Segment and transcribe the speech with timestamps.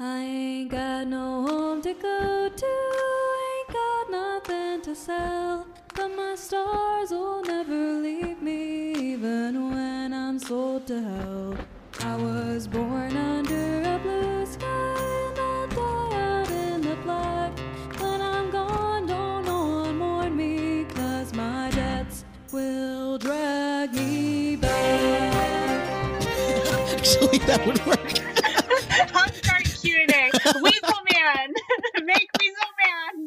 [0.00, 5.68] I ain't got no home to go to, ain't got nothing to sell.
[5.94, 11.56] But my stars will never leave me, even when I'm sold to hell.
[12.00, 17.56] I was born under a blue sky, and I'll die out in the black.
[18.00, 25.86] When I'm gone, don't no one mourn me, cause my debts will drag me back.
[26.98, 28.33] Actually, that would work.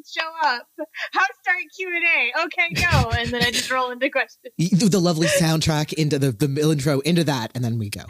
[0.08, 0.68] Show up.
[1.12, 2.46] How to start Q and A?
[2.46, 4.54] Okay, go, and then I just roll into questions.
[4.58, 8.02] You do the lovely soundtrack into the, the intro into that, and then we go.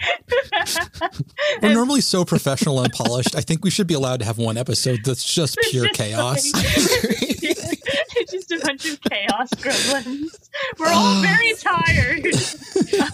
[1.62, 3.36] We're normally so professional and polished.
[3.36, 6.44] I think we should be allowed to have one episode that's just pure chaos.
[6.54, 10.50] it's just a bunch of chaos gremlins.
[10.78, 12.24] We're all very tired.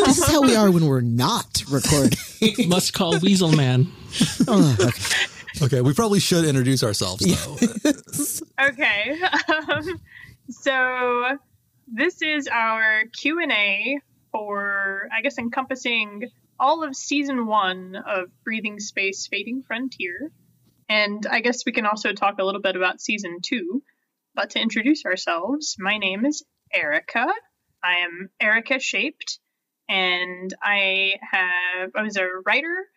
[0.04, 2.18] This is how we are when we're not recording.
[2.68, 3.88] Must call Weasel Man.
[4.48, 5.33] Oh, okay.
[5.62, 7.92] Okay, we probably should introduce ourselves though.
[8.62, 9.20] Okay.
[9.72, 10.00] Um,
[10.50, 11.38] so
[11.88, 14.00] this is our Q and A
[14.32, 20.32] for, I guess, encompassing all of season one of Breathing Space: Fading Frontier,
[20.88, 23.84] and I guess we can also talk a little bit about season two.
[24.36, 27.28] But to introduce ourselves, my name is Erica.
[27.84, 29.40] I am Erica Shaped,
[29.90, 32.88] and I have I was a writer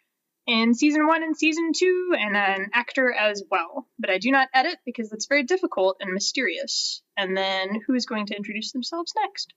[0.47, 3.89] in season one and season two, and an actor as well.
[3.98, 7.02] But I do not edit because that's very difficult and mysterious.
[7.16, 9.52] And then who is going to introduce themselves next?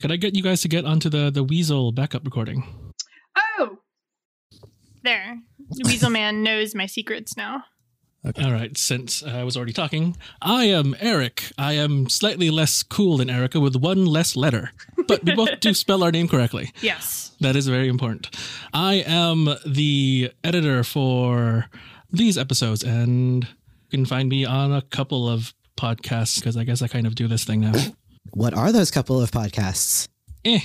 [0.00, 2.92] Could I get you guys to get onto the the Weasel backup recording?
[3.36, 3.78] Oh,
[5.02, 5.38] there.
[5.70, 7.64] The Weasel Man knows my secrets now.
[8.36, 11.44] All right, since I was already talking, I am Eric.
[11.56, 14.72] I am slightly less cool than Erica with one less letter,
[15.06, 16.72] but we both do spell our name correctly.
[16.82, 17.32] Yes.
[17.40, 18.28] That is very important.
[18.74, 21.66] I am the editor for
[22.10, 26.82] these episodes, and you can find me on a couple of podcasts because I guess
[26.82, 27.72] I kind of do this thing now.
[28.32, 30.08] What are those couple of podcasts?
[30.44, 30.60] Eh.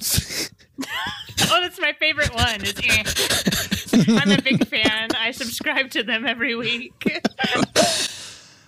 [1.50, 2.62] Oh, that's my favorite one.
[2.62, 4.14] Is eh.
[4.20, 5.08] I'm a big fan.
[5.18, 6.92] I subscribe to them every week.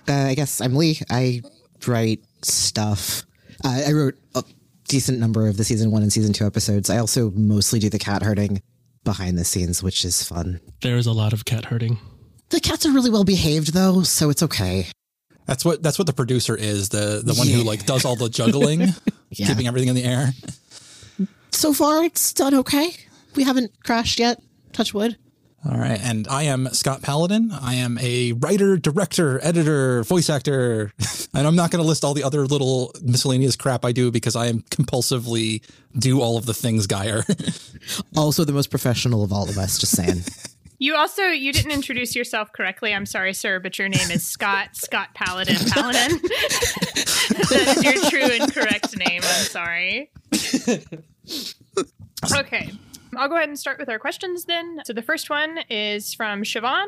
[0.06, 0.98] Uh, I guess I'm Lee.
[1.10, 1.40] I
[1.86, 3.22] write stuff.
[3.64, 4.44] Uh, I wrote a
[4.86, 6.90] decent number of the season one and season two episodes.
[6.90, 8.60] I also mostly do the cat herding
[9.04, 10.60] behind the scenes, which is fun.
[10.82, 11.98] There is a lot of cat herding.
[12.50, 14.88] The cats are really well behaved, though, so it's okay.
[15.46, 18.28] That's what that's what the producer is the the one who like does all the
[18.28, 18.80] juggling,
[19.30, 19.46] Yeah.
[19.46, 20.32] keeping everything in the air.
[21.54, 22.90] So far, it's done okay.
[23.36, 24.42] We haven't crashed yet.
[24.72, 25.16] Touch wood.
[25.64, 27.50] All right, and I am Scott Paladin.
[27.50, 30.92] I am a writer, director, editor, voice actor,
[31.34, 34.36] and I'm not going to list all the other little miscellaneous crap I do because
[34.36, 35.62] I am compulsively
[35.98, 37.24] do all of the things Geyer.
[38.16, 39.78] Also, the most professional of all of us.
[39.78, 40.22] Just saying.
[40.78, 42.92] You also you didn't introduce yourself correctly.
[42.92, 46.18] I'm sorry, sir, but your name is Scott Scott Paladin Paladin.
[46.20, 49.22] that is your true and correct name.
[49.22, 50.10] I'm sorry.
[52.36, 52.70] Okay.
[53.16, 54.80] I'll go ahead and start with our questions then.
[54.84, 56.86] So the first one is from Siobhan.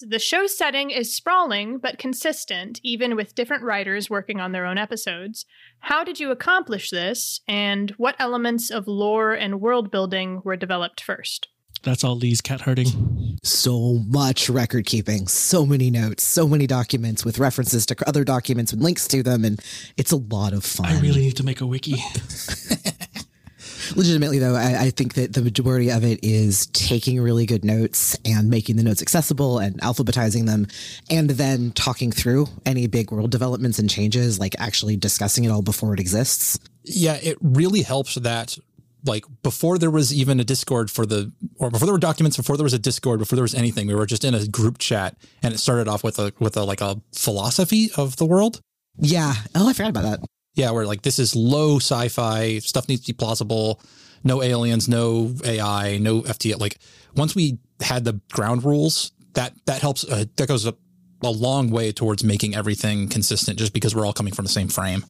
[0.00, 4.76] The show setting is sprawling but consistent, even with different writers working on their own
[4.78, 5.46] episodes.
[5.80, 11.02] How did you accomplish this, and what elements of lore and world building were developed
[11.02, 11.48] first?
[11.82, 13.38] That's all Lee's cat herding.
[13.42, 18.72] so much record keeping, so many notes, so many documents with references to other documents
[18.72, 19.62] and links to them, and
[19.96, 20.86] it's a lot of fun.
[20.86, 21.96] I really need to make a wiki.
[23.94, 28.16] Legitimately, though, I, I think that the majority of it is taking really good notes
[28.24, 30.66] and making the notes accessible and alphabetizing them,
[31.10, 35.62] and then talking through any big world developments and changes, like actually discussing it all
[35.62, 36.58] before it exists.
[36.84, 38.58] yeah, it really helps that
[39.04, 42.56] like before there was even a Discord for the or before there were documents, before
[42.56, 45.16] there was a Discord, before there was anything, we were just in a group chat
[45.42, 48.60] and it started off with a with a like a philosophy of the world.
[48.98, 49.34] Yeah.
[49.54, 50.20] Oh, I forgot about that.
[50.56, 53.80] Yeah, where like this is low sci-fi stuff needs to be plausible.
[54.24, 56.58] No aliens, no AI, no FT.
[56.58, 56.78] Like
[57.14, 60.02] once we had the ground rules, that that helps.
[60.02, 60.74] Uh, that goes a,
[61.22, 63.58] a long way towards making everything consistent.
[63.58, 65.04] Just because we're all coming from the same frame.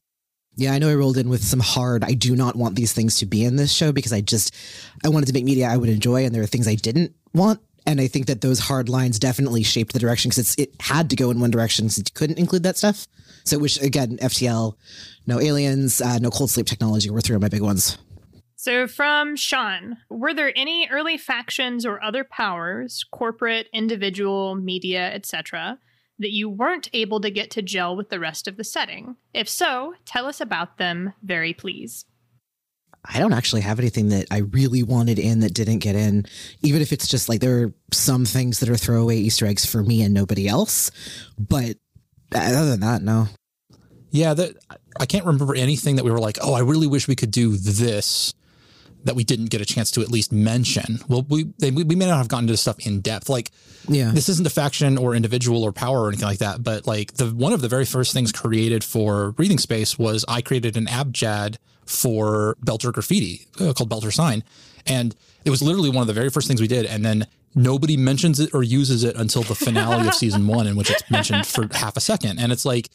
[0.57, 2.03] Yeah, I know I rolled in with some hard.
[2.03, 4.53] I do not want these things to be in this show because I just
[5.05, 7.61] I wanted to make media I would enjoy, and there are things I didn't want.
[7.85, 11.15] And I think that those hard lines definitely shaped the direction because it had to
[11.15, 13.07] go in one direction since you couldn't include that stuff.
[13.45, 14.75] So, which again, FTL,
[15.27, 17.97] no aliens, uh, no cold sleep technology were three of my big ones.
[18.55, 25.77] So, from Sean, were there any early factions or other powers, corporate, individual, media, etc.,
[26.19, 29.15] that you weren't able to get to gel with the rest of the setting?
[29.33, 32.05] If so, tell us about them, very please.
[33.05, 36.25] I don't actually have anything that I really wanted in that didn't get in,
[36.61, 39.83] even if it's just like there are some things that are throwaway Easter eggs for
[39.83, 40.91] me and nobody else.
[41.37, 41.77] But
[42.33, 43.27] other than that, no.
[44.11, 44.55] Yeah, that
[44.99, 47.57] I can't remember anything that we were like, oh, I really wish we could do
[47.57, 48.33] this
[49.03, 50.99] that we didn't get a chance to at least mention.
[51.07, 53.29] Well, we they, we may not have gotten to stuff in depth.
[53.29, 53.51] Like,
[53.87, 54.11] Yeah.
[54.11, 56.63] this isn't a faction or individual or power or anything like that.
[56.63, 60.41] But like the one of the very first things created for breathing space was I
[60.41, 64.43] created an abjad for Belter graffiti uh, called Belter sign,
[64.85, 65.15] and
[65.45, 66.85] it was literally one of the very first things we did.
[66.85, 70.75] And then nobody mentions it or uses it until the finale of season one, in
[70.75, 72.39] which it's mentioned for half a second.
[72.39, 72.89] And it's like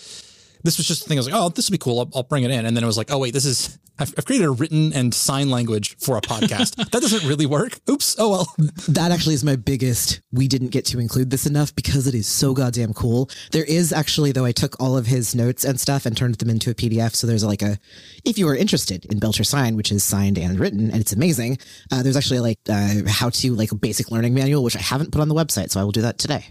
[0.63, 1.19] this was just the thing.
[1.19, 2.01] I was like, oh, this would be cool.
[2.01, 2.67] I'll, I'll bring it in.
[2.67, 5.15] And then it was like, oh wait, this is I've, I've created a written and
[5.15, 6.77] sign language for a podcast.
[6.91, 7.79] that doesn't really work.
[7.89, 8.17] Oops.
[8.19, 8.47] Oh well.
[8.89, 10.21] That actually is my biggest.
[10.33, 13.31] We didn't get to include this enough because it is so goddamn cool.
[13.53, 16.51] There is actually, though, I took all of his notes and stuff and turned them
[16.51, 17.15] into a PDF.
[17.15, 17.79] So there's like a,
[18.25, 21.59] if you are interested in Belter Sign, which is signed and written, and it's amazing.
[21.91, 25.13] Uh, there's actually like uh, how to like a basic learning manual, which I haven't
[25.13, 26.47] put on the website, so I will do that today.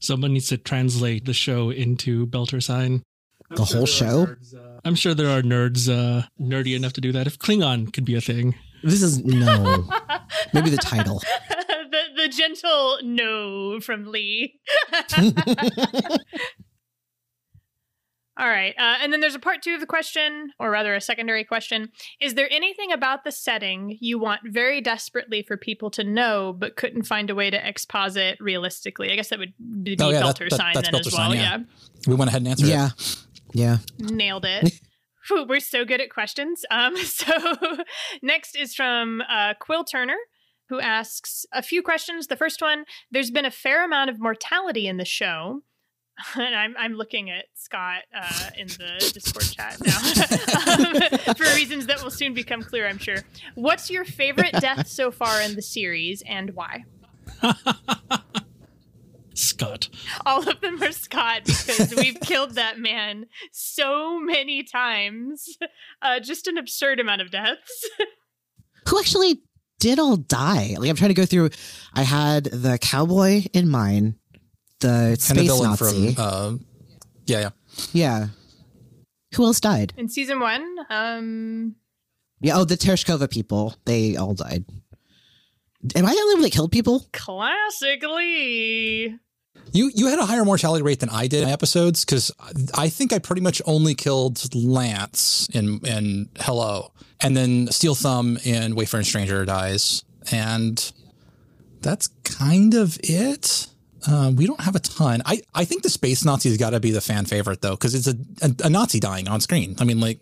[0.00, 3.02] Someone needs to translate the show into Belter sign.
[3.50, 4.34] The whole show.
[4.84, 7.26] I'm sure there are nerds uh, nerdy enough to do that.
[7.26, 9.86] If Klingon could be a thing, This is no,
[10.54, 11.20] maybe the title.
[11.90, 14.60] the the gentle no from Lee.
[18.38, 21.00] All right, uh, and then there's a part two of the question, or rather, a
[21.00, 21.90] secondary question.
[22.22, 26.74] Is there anything about the setting you want very desperately for people to know, but
[26.76, 29.12] couldn't find a way to exposit realistically?
[29.12, 29.52] I guess that would
[29.82, 31.16] be Oh, yeah, Belter that- sign that's then as well.
[31.30, 31.58] sign, yeah.
[31.58, 31.64] yeah.
[32.06, 33.16] We went ahead and answered it.
[33.52, 33.78] Yeah.
[33.98, 34.80] Nailed it.
[35.48, 36.64] We're so good at questions.
[36.70, 37.32] Um, so
[38.22, 40.16] next is from uh, Quill Turner,
[40.68, 42.26] who asks a few questions.
[42.26, 45.62] The first one: There's been a fair amount of mortality in the show.
[46.34, 49.96] And I'm, I'm looking at Scott uh, in the Discord chat now
[50.74, 53.24] um, for reasons that will soon become clear, I'm sure.
[53.54, 56.84] What's your favorite death so far in the series and why?
[59.34, 59.88] Scott.
[60.26, 65.56] All of them are Scott because we've killed that man so many times.
[66.02, 67.88] Uh, just an absurd amount of deaths.
[68.88, 69.42] Who actually
[69.78, 70.74] did all die?
[70.78, 71.50] Like I'm trying to go through.
[71.94, 74.16] I had the cowboy in mine,
[74.80, 76.14] the And the space Nazi.
[76.14, 76.52] from uh,
[77.26, 77.50] yeah, yeah.
[77.92, 78.26] yeah.
[79.36, 79.92] Who else died?
[79.96, 81.76] In season one, um,
[82.40, 82.58] Yeah.
[82.58, 83.74] Oh, the Tereshkova people.
[83.84, 84.64] They all died.
[85.94, 87.06] Am I the only one that killed people?
[87.12, 89.18] classically.
[89.72, 92.32] You you had a higher mortality rate than I did in my episodes because
[92.74, 98.38] I think I pretty much only killed Lance in in Hello, and then Steel Thumb
[98.44, 100.92] in Wayfaring Stranger dies, and
[101.82, 103.68] that's kind of it.
[104.08, 105.20] Uh, we don't have a ton.
[105.26, 108.08] I, I think the Space Nazi's got to be the fan favorite though, because it's
[108.08, 109.76] a, a a Nazi dying on screen.
[109.78, 110.18] I mean, like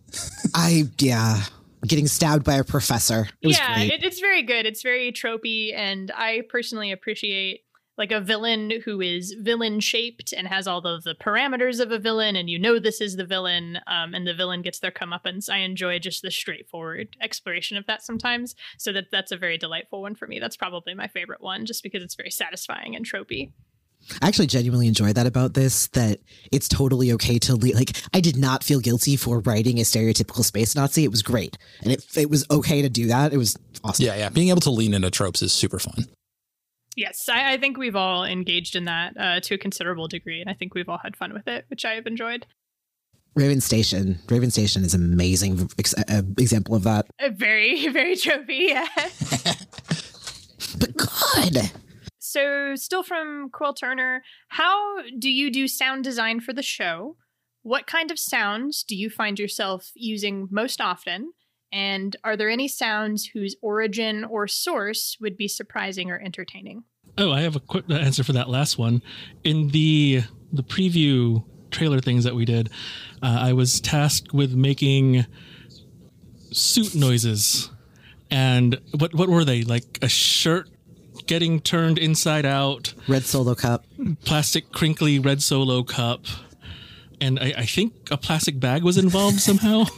[0.54, 1.42] I yeah.
[1.86, 3.28] Getting stabbed by a professor.
[3.42, 4.66] It was yeah, it, it's very good.
[4.66, 7.62] It's very tropey, and I personally appreciate
[7.98, 11.98] like a villain who is villain shaped and has all of the parameters of a
[11.98, 15.48] villain, and you know this is the villain, um, and the villain gets their comeuppance.
[15.48, 20.02] I enjoy just the straightforward exploration of that sometimes, so that that's a very delightful
[20.02, 20.38] one for me.
[20.38, 23.52] That's probably my favorite one, just because it's very satisfying and tropey.
[24.22, 25.88] I actually genuinely enjoy that about this.
[25.88, 26.20] That
[26.52, 27.96] it's totally okay to le- like.
[28.14, 31.04] I did not feel guilty for writing a stereotypical space Nazi.
[31.04, 33.32] It was great, and it it was okay to do that.
[33.32, 34.04] It was awesome.
[34.06, 34.28] yeah, yeah.
[34.28, 36.06] Being able to lean into tropes is super fun.
[36.96, 40.48] Yes, I, I think we've all engaged in that uh, to a considerable degree, and
[40.48, 42.46] I think we've all had fun with it, which I have enjoyed.
[43.34, 44.18] Raven Station.
[44.30, 47.04] Raven Station is amazing ex- uh, example of that.
[47.20, 48.68] A very, very tropey.
[48.68, 48.86] Yeah.
[50.78, 51.70] But good.
[52.36, 57.16] So, still from Quill Turner, how do you do sound design for the show?
[57.62, 61.32] What kind of sounds do you find yourself using most often?
[61.72, 66.84] And are there any sounds whose origin or source would be surprising or entertaining?
[67.16, 69.00] Oh, I have a quick answer for that last one.
[69.42, 72.68] In the the preview trailer things that we did,
[73.22, 75.24] uh, I was tasked with making
[76.52, 77.70] suit noises.
[78.30, 79.62] And what what were they?
[79.62, 80.68] Like a shirt
[81.26, 83.84] getting turned inside out, Red Solo Cup.
[84.24, 86.24] plastic crinkly red solo cup,
[87.20, 89.84] and I, I think a plastic bag was involved somehow.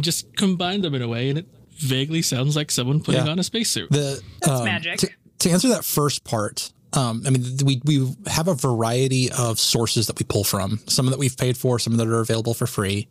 [0.00, 3.32] Just combine them in a way, and it vaguely sounds like someone putting Yeah.
[3.32, 3.90] on a spacesuit.
[3.90, 4.98] The That's um, magic.
[4.98, 5.10] To,
[5.40, 10.06] to answer that first part, um, I mean, we we have a variety of sources
[10.06, 10.78] that we pull from.
[10.86, 13.08] Some that we've paid for, some that are available for free,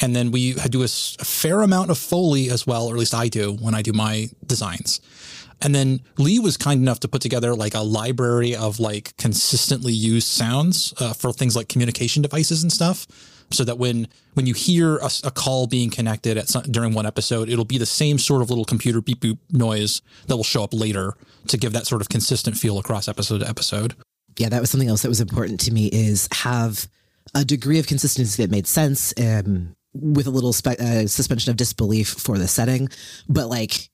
[0.00, 3.28] and then we do a fair amount of foley as well, or at least I
[3.28, 5.00] do when I do my designs.
[5.60, 9.92] And then Lee was kind enough to put together like a library of like consistently
[9.92, 13.06] used sounds uh, for things like communication devices and stuff.
[13.50, 17.06] so that when when you hear a, a call being connected at some, during one
[17.06, 20.62] episode, it'll be the same sort of little computer beep boop noise that will show
[20.62, 21.14] up later
[21.48, 23.94] to give that sort of consistent feel across episode to episode.
[24.36, 26.88] Yeah, that was something else that was important to me is have
[27.34, 31.56] a degree of consistency that made sense um, with a little spe- uh, suspension of
[31.56, 32.88] disbelief for the setting,
[33.28, 33.90] but like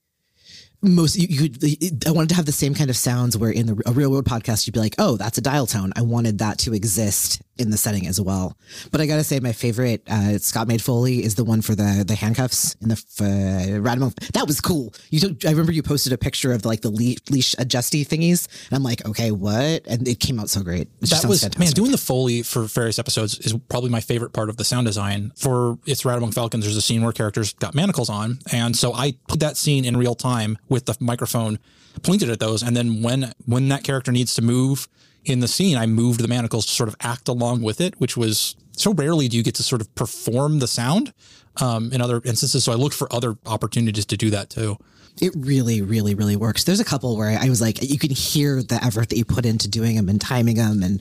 [0.84, 3.82] most you, you I wanted to have the same kind of sounds where in the
[3.86, 5.92] a real world podcast you'd be like, oh, that's a dial tone.
[5.96, 8.56] I wanted that to exist in the setting as well.
[8.90, 12.04] But I gotta say, my favorite uh, Scott made Foley is the one for the
[12.06, 14.14] the handcuffs in the uh, Radamel.
[14.32, 14.92] That was cool.
[15.10, 18.48] You took, I remember you posted a picture of like the leash, leash adjusty thingies,
[18.68, 19.86] and I'm like, okay, what?
[19.86, 20.88] And it came out so great.
[21.00, 24.32] It that was sounds man doing the foley for various episodes is probably my favorite
[24.32, 27.52] part of the sound design for it's rat among falcons there's a scene where characters
[27.54, 31.58] got manacles on and so i put that scene in real time with the microphone
[32.02, 34.88] pointed at those and then when when that character needs to move
[35.24, 38.16] in the scene i moved the manacles to sort of act along with it which
[38.16, 41.12] was so rarely do you get to sort of perform the sound
[41.60, 44.76] um, in other instances so i looked for other opportunities to do that too
[45.20, 46.64] It really, really, really works.
[46.64, 49.46] There's a couple where I was like, you can hear the effort that you put
[49.46, 51.00] into doing them and timing them, and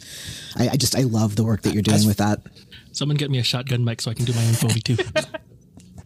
[0.56, 2.38] I, I just I love the work that you're doing with that.
[2.92, 4.98] Someone get me a shotgun mic so I can do my own Foley too.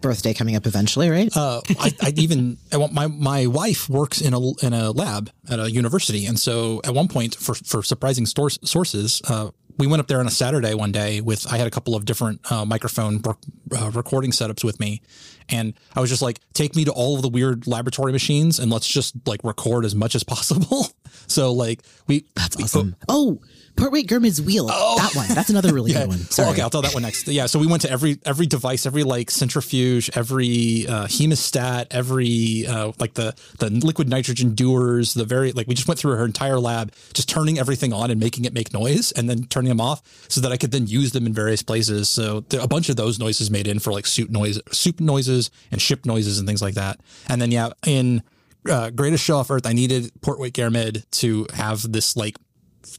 [0.01, 1.35] Birthday coming up eventually, right?
[1.35, 5.31] uh, I, I even I want my my wife works in a in a lab
[5.49, 9.87] at a university, and so at one point, for for surprising source, sources, uh, we
[9.87, 12.51] went up there on a Saturday one day with I had a couple of different
[12.51, 15.01] uh, microphone uh, recording setups with me,
[15.49, 18.71] and I was just like, take me to all of the weird laboratory machines and
[18.71, 20.87] let's just like record as much as possible.
[21.27, 22.95] so like we That's awesome.
[23.07, 23.39] Oh,
[23.77, 24.67] Portway Gurmid's wheel.
[24.69, 24.97] Oh.
[24.97, 25.27] That one.
[25.29, 26.17] That's another really good one.
[26.17, 26.49] Sorry.
[26.49, 27.27] okay, I'll tell that one next.
[27.27, 32.65] Yeah, so we went to every every device, every like centrifuge, every uh, hemostat, every
[32.67, 36.25] uh, like the the liquid nitrogen dewars, the very like we just went through her
[36.25, 39.79] entire lab, just turning everything on and making it make noise, and then turning them
[39.81, 42.09] off so that I could then use them in various places.
[42.09, 45.51] So there, a bunch of those noises made in for like soup noise, soup noises,
[45.71, 46.99] and ship noises and things like that.
[47.29, 48.23] And then yeah, in
[48.67, 52.35] uh, Greatest Show off Earth, I needed Portway Garmid to have this like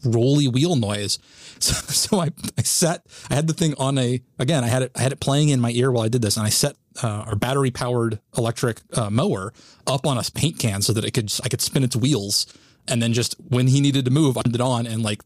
[0.04, 1.18] rolly wheel noise.
[1.60, 4.92] So, so I, I set, I had the thing on a, again, I had it,
[4.94, 7.24] I had it playing in my ear while I did this and I set uh,
[7.26, 9.52] our battery powered electric uh, mower
[9.84, 12.46] up on a paint can so that it could, I could spin its wheels.
[12.86, 15.20] And then just when he needed to move, I turned it on and like,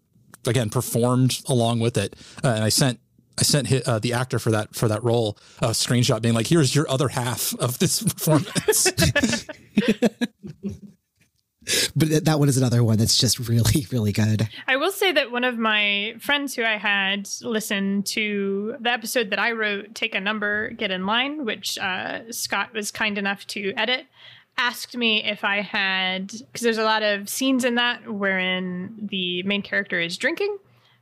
[0.46, 2.16] again, performed along with it.
[2.42, 2.98] Uh, and I sent,
[3.38, 6.74] I sent uh, the actor for that for that role a screenshot being like, "Here's
[6.74, 8.92] your other half of this performance."
[11.94, 14.48] But that one is another one that's just really, really good.
[14.66, 19.30] I will say that one of my friends who I had listened to the episode
[19.30, 23.46] that I wrote, Take a Number, Get in Line, which uh, Scott was kind enough
[23.48, 24.06] to edit,
[24.58, 29.42] asked me if I had, because there's a lot of scenes in that wherein the
[29.44, 30.56] main character is drinking.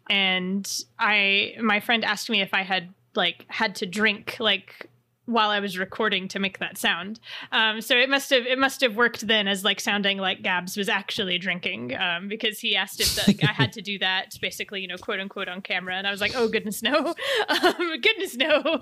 [0.08, 4.89] And I, my friend asked me if I had like had to drink like
[5.30, 7.20] while I was recording to make that sound.
[7.52, 10.76] Um, so it must have it must have worked then as like sounding like Gabs
[10.76, 14.80] was actually drinking um, because he asked if like, I had to do that basically
[14.80, 17.14] you know quote unquote on camera and I was like oh goodness no
[17.48, 18.62] um, goodness no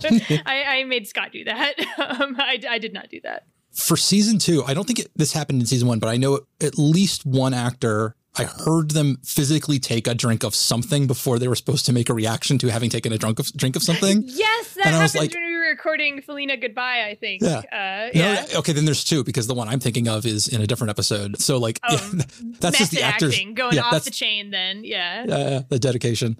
[0.47, 4.39] I, I made Scott do that um, I, I did not do that for season
[4.39, 7.25] two, I don't think it, this happened in season one, but I know at least
[7.25, 8.17] one actor.
[8.37, 12.09] I heard them physically take a drink of something before they were supposed to make
[12.09, 14.23] a reaction to having taken a drunk of, drink of something.
[14.27, 15.35] yes that And I was like-
[15.69, 17.63] were recording Felina goodbye I think Yeah.
[17.73, 20.67] uh, No, okay, then there's two because the one I'm thinking of is in a
[20.67, 21.41] different episode.
[21.41, 22.23] So like, Oh, yeah,
[22.61, 26.37] that's just the actors acting going yeah, off the chain then yeah uh, the dedication.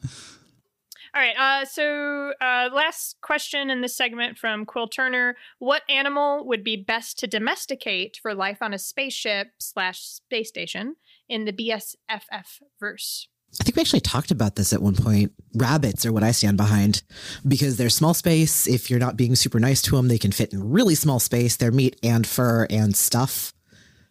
[1.15, 1.37] All right.
[1.37, 6.77] Uh, so, uh, last question in this segment from Quill Turner: What animal would be
[6.77, 10.97] best to domesticate for life on a spaceship slash space station
[11.29, 13.27] in the BSFF verse?
[13.61, 15.33] I think we actually talked about this at one point.
[15.55, 17.03] Rabbits are what I stand behind
[17.47, 18.67] because they're small space.
[18.69, 21.57] If you're not being super nice to them, they can fit in really small space.
[21.57, 23.53] They're meat and fur and stuff.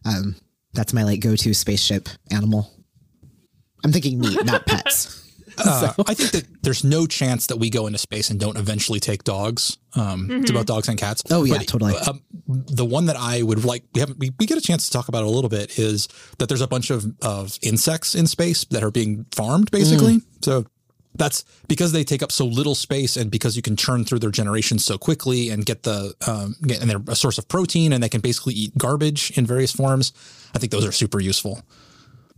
[0.06, 0.36] Um,
[0.74, 2.72] that's my like go-to spaceship animal.
[3.84, 5.14] I'm thinking meat, not pets.
[5.68, 9.00] Uh, I think that there's no chance that we go into space and don't eventually
[9.00, 9.78] take dogs.
[9.96, 11.24] Um, It's about dogs and cats.
[11.30, 11.96] Oh, yeah, But, totally.
[11.96, 14.92] Um, the one that I would like, we haven't, we, we get a chance to
[14.92, 16.08] talk about it a little bit is
[16.38, 20.22] that there's a bunch of, of insects in space that are being farmed basically.
[20.42, 20.66] So
[21.16, 24.30] that's because they take up so little space and because you can churn through their
[24.32, 28.04] generations so quickly and get the, um, get, and they're a source of protein and
[28.04, 30.14] they can basically eat garbage in various forms.
[30.54, 31.64] I think those are super useful.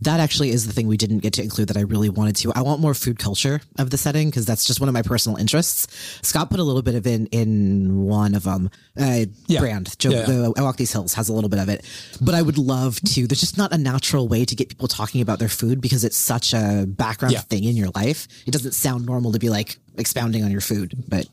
[0.02, 2.52] That actually is the thing we didn't get to include that I really wanted to.
[2.54, 5.36] I want more food culture of the setting because that's just one of my personal
[5.38, 5.86] interests.
[6.22, 8.70] Scott put a little bit of in in one of them.
[8.98, 9.60] Uh, Yeah.
[9.60, 10.24] Brand, Joe, Yeah.
[10.26, 11.84] the I Walk These Hills has a little bit of it,
[12.20, 13.26] but I would love to.
[13.26, 16.16] There's just not a natural way to get people talking about their food because it's
[16.16, 17.40] such a background Yeah.
[17.40, 18.26] thing in your life.
[18.46, 21.26] It doesn't sound normal to be like expounding on your food, but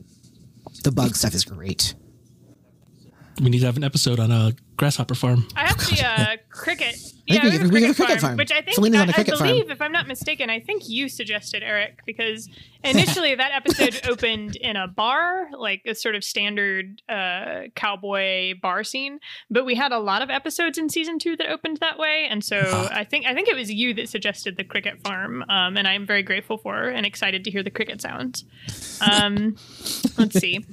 [0.84, 1.94] the bug stuff is great.
[3.41, 5.48] We need to have an episode on a grasshopper farm.
[5.56, 6.96] I have the uh, cricket.
[7.27, 8.38] Yeah, we we have have- a we have a cricket, cricket farm, farm.
[8.38, 9.50] which I think Selena's I, on a I cricket farm.
[9.50, 12.50] believe, if I'm not mistaken, I think you suggested Eric because
[12.84, 18.84] initially that episode opened in a bar, like a sort of standard uh, cowboy bar
[18.84, 19.20] scene.
[19.51, 22.44] But we had a lot of episodes in season two that opened that way, and
[22.44, 22.89] so Uh-huh.
[22.91, 26.08] I think I think it was you that suggested the cricket farm, um, and I'm
[26.08, 28.46] very grateful for and excited to hear the cricket sounds.
[29.01, 29.58] Um,
[30.17, 30.65] let's see.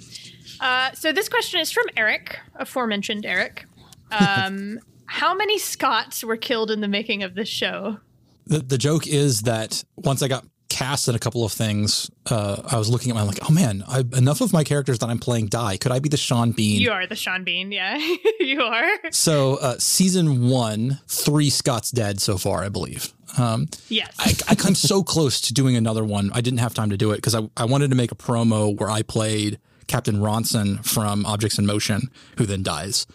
[0.60, 3.66] Uh, so this question is from Eric, aforementioned Eric.
[4.10, 7.98] Um, how many Scots were killed in the making of this show?
[8.46, 12.60] the, the joke is that once I got cast in a couple of things, uh,
[12.70, 15.18] I was looking at my like, oh man, I, enough of my characters that I'm
[15.18, 15.76] playing die.
[15.76, 16.80] Could I be the Sean Bean?
[16.80, 17.96] You are the Sean Bean, yeah,
[18.40, 19.10] you are.
[19.12, 23.12] So uh, season one, three Scots dead so far, I believe.
[23.38, 24.14] Um, Yes.
[24.18, 26.30] I, I come so close to doing another one.
[26.34, 28.78] I didn't have time to do it because I, I wanted to make a promo
[28.78, 33.06] where I played Captain Ronson from Objects in Motion, who then dies.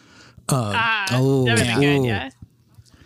[0.50, 1.76] ah, oh, that would yeah.
[1.80, 2.30] be good, yeah.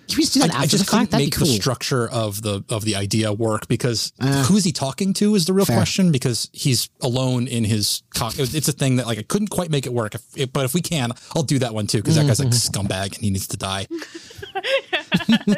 [0.09, 0.91] Can we just do that I, I just the fact?
[0.91, 1.47] couldn't That'd make cool.
[1.47, 5.45] the structure of the of the idea work because who is he talking to is
[5.45, 5.77] the real Fair.
[5.77, 8.37] question because he's alone in his cock.
[8.37, 10.13] it- It's a thing that like I couldn't quite make it work.
[10.13, 12.49] If, if- but if we can, I'll do that one too because that guy's like
[12.51, 13.87] scumbag and he needs to die.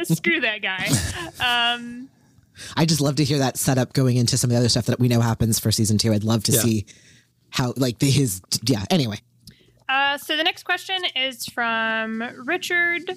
[0.04, 0.90] Screw that guy.
[1.74, 2.10] Um,
[2.78, 5.00] I just love to hear that setup going into some of the other stuff that
[5.00, 6.14] we know happens for season two.
[6.14, 6.60] I'd love to Yeah.
[6.62, 6.86] see
[7.56, 8.84] how like the, his yeah.
[8.90, 9.20] Anyway,
[9.88, 13.12] uh, so the next question is from Richard.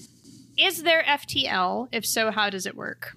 [0.57, 1.89] Is there FTL?
[1.93, 3.17] If so, how does it work?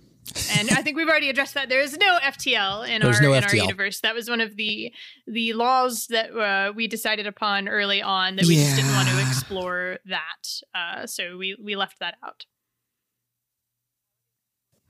[0.58, 1.70] And I think we've already addressed that.
[1.70, 4.00] There is no FTL in There's our no in our universe.
[4.02, 4.94] That was one of the
[5.28, 9.20] the laws that uh, we decided upon early on that we just didn't want to
[9.22, 10.48] explore that.
[10.74, 12.46] Uh, so we we left that out.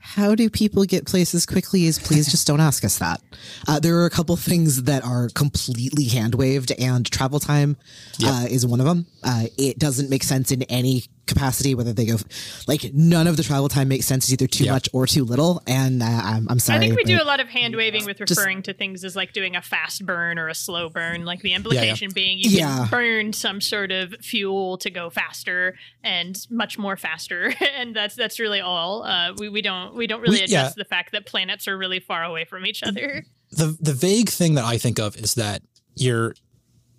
[0.01, 1.85] How do people get places quickly?
[1.85, 3.21] Is please just don't ask us that.
[3.67, 7.77] Uh, there are a couple things that are completely hand waved, and travel time
[8.23, 9.05] uh, is one of them.
[9.23, 12.17] Uh, it doesn't make sense in any capacity whether they go
[12.67, 14.25] like none of the travel time makes sense.
[14.25, 14.73] It's either too Yeah.
[14.73, 15.61] much or too little.
[15.67, 16.77] And uh, I'm, I'm sorry.
[16.77, 19.31] I think we do a lot of hand waving with referring to things as like
[19.33, 21.23] doing a fast burn or a slow burn.
[21.25, 22.79] Like the implication being you Yeah.
[22.79, 28.15] can burn some sort of fuel to go faster and much more faster, and that's
[28.15, 29.03] that's really all.
[29.03, 30.73] Uh, we we don't we don't really We- address yeah.
[30.75, 33.25] the fact that planets are really far away from each other.
[33.51, 35.61] the the vague thing that I think of is that
[35.95, 36.33] you're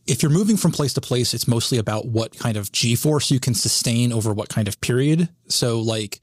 [0.06, 3.30] if you're moving from place to place, it's mostly about what kind of G force
[3.30, 5.28] you can sustain over what kind of period.
[5.48, 6.20] So like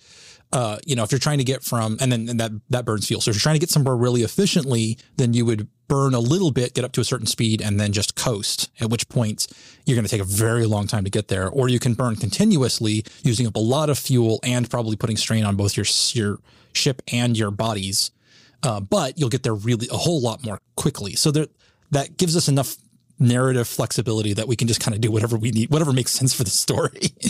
[0.52, 3.08] uh, you know, if you're trying to get from and then and that that burns
[3.08, 3.22] fuel.
[3.22, 6.52] So if you're trying to get somewhere really efficiently, then you would burn a little
[6.52, 8.72] bit, get up to a certain speed, and then just coast.
[8.80, 9.48] At which point
[9.86, 11.50] you're going to take a very long time to get there.
[11.50, 15.46] Or you can burn continuously, using up a lot of fuel and probably putting strain
[15.46, 16.40] on both your your
[16.74, 18.12] ship and your bodies
[18.64, 21.16] uh, but you'll get there really a whole lot more quickly.
[21.16, 21.48] So there,
[21.92, 22.76] that gives us enough
[23.20, 26.34] narrative flexibility that we can just kind of do whatever we need, whatever makes sense
[26.34, 27.14] for the story.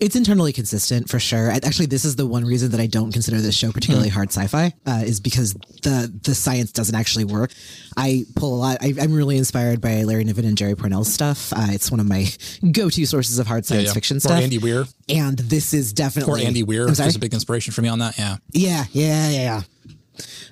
[0.00, 1.50] It's internally consistent for sure.
[1.50, 4.72] Actually, this is the one reason that I don't consider this show particularly hard sci-fi
[4.86, 7.52] uh, is because the the science doesn't actually work.
[7.96, 8.78] I pull a lot.
[8.80, 11.52] I, I'm really inspired by Larry Niven and Jerry Pournelle's stuff.
[11.52, 12.26] Uh, it's one of my
[12.72, 14.42] go-to sources of hard science fiction Or stuff.
[14.42, 17.88] Andy Weir, and this is or definitely Andy Weir was a big inspiration for me
[17.88, 18.18] on that.
[18.18, 19.62] Yeah, Yeah, yeah, yeah, yeah.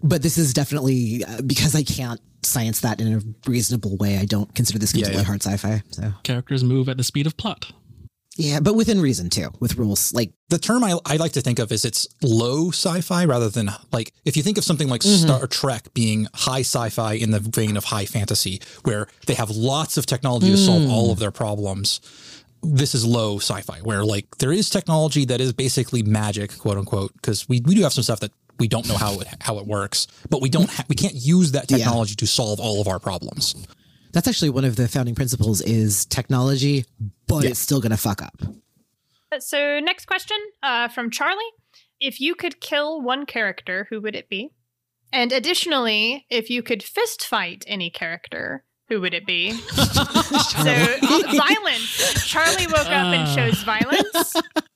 [0.02, 4.18] But this is definitely uh, because I can't science that in a reasonable way.
[4.18, 5.26] I don't consider this completely yeah.
[5.26, 5.82] hard sci-fi.
[5.90, 7.72] So Characters move at the speed of plot.
[8.36, 10.12] yeah, but within reason too, with rules.
[10.12, 13.70] Like the term I, I like to think of is it's low sci-fi rather than
[13.92, 17.76] like if you think of something like Star Trek being high sci-fi in the vein
[17.76, 22.00] of high fantasy, where they have lots of technology to solve all of their problems.
[22.64, 27.12] This is low sci-fi, where like there is technology that is basically magic, quote unquote,
[27.14, 28.30] because we, we do have some stuff that
[28.62, 31.48] we don't know how it how it works, but we don't ha- we can't use
[31.52, 31.78] that Yeah.
[31.78, 33.44] technology to solve all of our problems.
[34.14, 36.84] that's actually one of the founding principles is technology,
[37.26, 38.36] but it's still gonna fuck up.
[39.40, 41.50] So next question uh, from Charlie:
[41.98, 44.50] If you could kill one character, who would it be?
[45.12, 49.52] And additionally, if you could fist fight any character, who would it be?
[49.52, 52.26] so uh, violence.
[52.26, 53.34] Charlie woke up and Ah.
[53.36, 54.34] chose violence.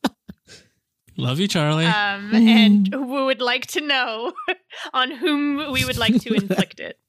[1.17, 1.87] Love you, Charlie.
[1.87, 4.33] um, and we would like to know
[4.93, 6.99] on whom we would like to inflict it.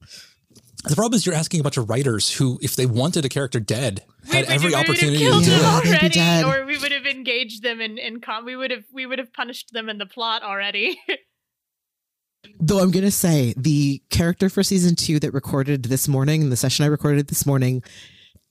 [0.84, 3.58] The problem is you're asking a bunch of writers who, if they wanted a character
[3.58, 5.56] dead, We had every we have opportunity to killed do it.
[5.60, 6.44] Yeah, they'd be already, dead.
[6.44, 8.44] or we would have engaged them in in com.
[8.44, 10.96] We would have we would have punished them in the plot already.
[12.60, 16.84] Though I'm gonna say the character for season two that recorded this morning, the session
[16.84, 17.82] I recorded this morning,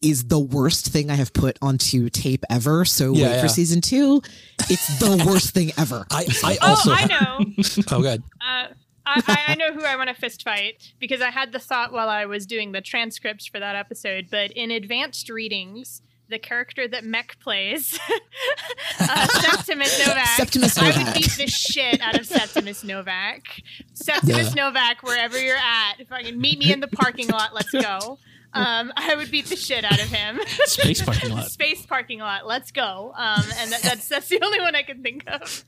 [0.01, 2.85] is the worst thing I have put onto tape ever.
[2.85, 3.41] So Yeah, wait yeah.
[3.41, 4.21] for season two.
[4.69, 6.05] It's the worst thing ever.
[6.11, 7.45] I, I oh, also I know.
[7.91, 8.67] oh good Uh,
[9.05, 11.93] I I, I know who I want to fist fight because I had the thought
[11.93, 14.27] while I was doing the transcripts for that episode.
[14.29, 17.97] But in advanced readings, the character that Mech plays,
[18.99, 23.43] uh, Septimus Novak, Septimus I would beat the shit out of Septimus Novak.
[23.93, 27.71] Septimus Novak, wherever you're at, if I can meet me in the parking lot, let's
[27.71, 28.19] go.
[28.53, 30.39] Um, I would beat the shit out of him.
[30.65, 31.51] Space parking lot.
[31.51, 33.13] Space parking lot, let's go.
[33.15, 35.63] Um, and that, that's that's the only one I can think of.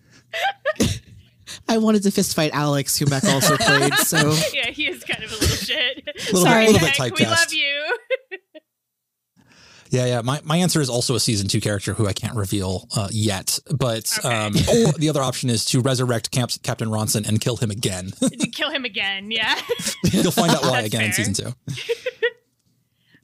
[1.67, 3.93] I wanted to fist fight Alex, who Mech also played.
[3.95, 6.03] So yeah, he is kind of a little shit.
[6.27, 7.97] Little Sorry, bit- little bit Heck, we love you.
[9.91, 10.21] Yeah, yeah.
[10.21, 13.57] My, my answer is also a season two character who I can't reveal uh, yet.
[13.75, 14.29] But Okay.
[14.29, 18.11] um, or the other option is to resurrect Camp, Captain Ronson and kill him again.
[18.53, 19.59] Kill him again, yeah.
[20.03, 21.53] You'll find out why That's again in season two.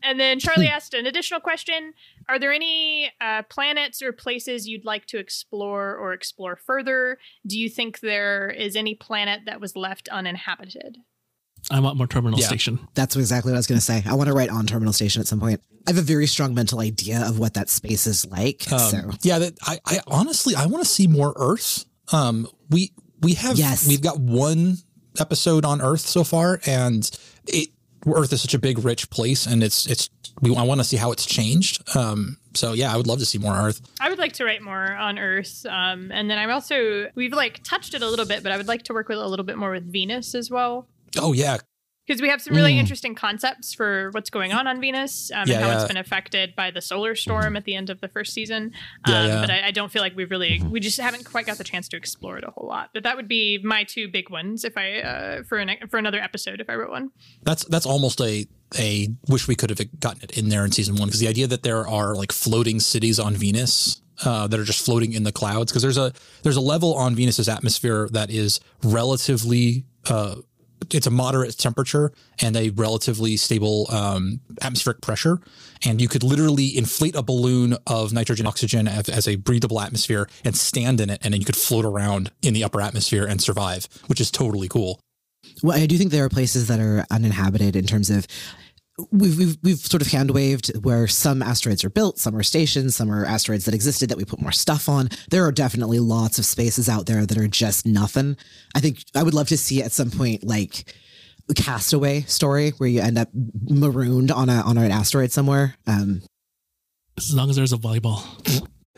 [0.06, 1.94] And then Charlie asked an additional question:
[2.30, 7.18] Are there any uh, planets or places you'd like to explore or explore further?
[7.48, 10.98] Do you think there is any planet that was left uninhabited?
[11.72, 12.46] I want more terminal Yeah.
[12.46, 12.80] station.
[12.94, 14.04] that's exactly what I was going to say.
[14.06, 15.62] I want to write on Terminal Station at some point.
[15.88, 18.72] I have a very strong mental idea of what that space is like.
[18.72, 21.86] Um, so Yeah, that, I, I honestly I want to see more Earth.
[22.12, 22.92] Um, we
[23.22, 23.88] we have Yes.
[23.88, 24.78] we've got one
[25.20, 27.10] episode on Earth so far, and
[27.48, 27.70] it
[28.14, 30.10] Earth is such a big, rich place, and it's it's
[30.42, 31.96] we I want to see how it's changed.
[31.96, 33.82] Um, so yeah, I would love to see more Earth.
[34.00, 37.64] I would like to write more on Earth, um, and then I'm also we've like
[37.64, 39.58] touched it a little bit, but I would like to work with a little bit
[39.58, 40.88] more with Venus as well.
[41.18, 41.58] Oh yeah,
[42.06, 42.80] because we have some really Mm.
[42.80, 45.76] interesting concepts for what's going on on Venus um, Yeah, and how yeah.
[45.80, 48.72] it's been affected by the solar storm at the end of the first season.
[49.06, 49.42] Um, Yeah.
[49.42, 51.88] But I, I don't feel like we've really we just haven't quite got the chance
[51.90, 52.90] to explore it a whole lot.
[52.94, 56.20] But that would be my two big ones if I uh, for an for another
[56.20, 57.10] episode if I wrote one.
[57.44, 60.96] that's that's almost a a wish we could have gotten it in there in season
[60.96, 64.64] one because the idea that there are like floating cities on Venus uh, that are
[64.64, 66.12] just floating in the clouds because there's a
[66.44, 70.36] there's a level on Venus's atmosphere that is relatively uh,
[70.92, 72.12] it's a moderate temperature
[72.42, 75.40] and a relatively stable um, atmospheric pressure,
[75.86, 80.28] and you could literally inflate a balloon of nitrogen oxygen as, as a breathable atmosphere
[80.44, 83.42] and stand in it, and then you could float around in the upper atmosphere and
[83.42, 85.00] survive, which is totally cool.
[85.62, 88.28] Well, I do think there are places that are uninhabited in terms of
[89.12, 92.96] we've we've, we've sort of hand waved where some asteroids are built, some are stations,
[92.96, 95.10] some are asteroids that existed that we put more stuff on.
[95.30, 98.38] There are definitely lots of spaces out there that are just nothing.
[98.74, 100.94] I think I would love to see at some point like
[101.50, 105.76] a castaway story where you end up marooned on a on an asteroid somewhere.
[105.88, 106.22] Um,
[107.18, 108.24] As long as there's a volleyball.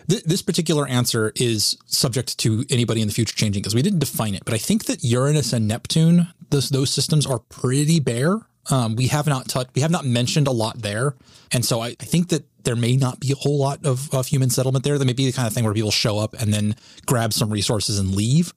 [0.09, 3.99] Th- this particular answer is subject to anybody in the future changing because we didn't
[3.99, 4.45] define it.
[4.45, 8.39] But I think that Uranus and Neptune, those those systems are pretty bare.
[8.69, 11.15] Um, we have not touched, we have not mentioned a lot there,
[11.51, 14.27] and so I, I think that there may not be a whole lot of, of
[14.27, 14.97] human settlement there.
[14.97, 16.75] That may be the kind of thing where people show up and then
[17.05, 18.53] grab some resources and leave.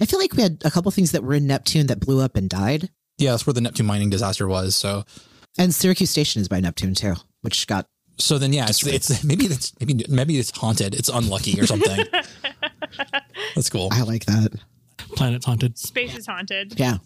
[0.00, 2.36] I feel like we had a couple things that were in Neptune that blew up
[2.36, 4.74] and died, Yeah, that's where the Neptune mining disaster was.
[4.74, 5.04] So
[5.56, 7.86] and Syracuse Station is by Neptune too, which got
[8.18, 10.94] so then yeah, it's, it's maybe it's maybe maybe it's haunted.
[10.94, 12.04] It's unlucky or something.
[13.54, 13.88] that's cool.
[13.92, 14.52] I like that.
[15.14, 15.78] Planet's haunted.
[15.78, 16.78] Space is haunted.
[16.78, 16.98] Yeah.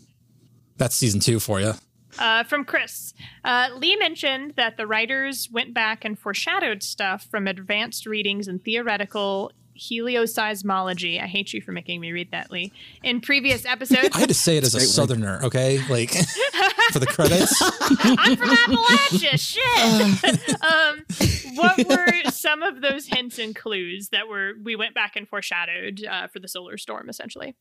[0.79, 1.75] That's season two for you.
[2.19, 7.47] Uh, from Chris, uh, Lee mentioned that the writers went back and foreshadowed stuff from
[7.47, 11.21] advanced readings and theoretical helioseismology.
[11.23, 12.73] I hate you for making me read that, Lee.
[13.03, 14.93] In previous episodes, I had to say it as a Great word.
[14.93, 15.79] southerner, okay?
[15.89, 16.11] Like
[16.93, 17.61] for the credits.
[17.63, 19.39] I'm from Appalachia.
[19.41, 20.63] Shit.
[20.63, 25.29] um, what were some of those hints and clues that were we went back and
[25.29, 27.09] foreshadowed uh, for the solar storm?
[27.09, 27.57] Essentially,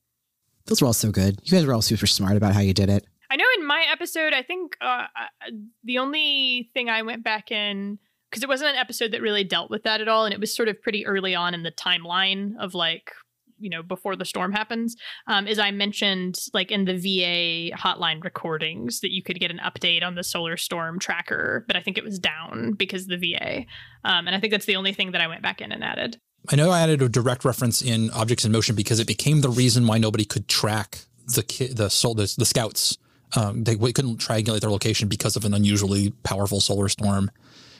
[0.65, 1.39] Those were all so good.
[1.43, 3.05] You guys were all super smart about how you did it.
[3.31, 5.51] I know in my episode, I think uh, uh,
[5.85, 7.97] the only thing I went back in
[8.29, 10.53] because it wasn't an episode that really dealt with that at all, and it was
[10.53, 13.11] sort of pretty early on in the timeline of like
[13.57, 14.95] you know before the storm happens
[15.27, 19.59] um, is i mentioned like in the va hotline recordings that you could get an
[19.59, 23.57] update on the solar storm tracker but i think it was down because the va
[24.03, 26.17] um, and i think that's the only thing that i went back in and added
[26.49, 29.49] I know I added a direct reference in Objects in Motion because it became the
[29.49, 31.01] reason why nobody could track
[31.35, 32.97] the ki- the sol- the, the scouts.
[33.35, 37.31] Um, they, couldn't triangulate their location because of an unusually powerful solar storm.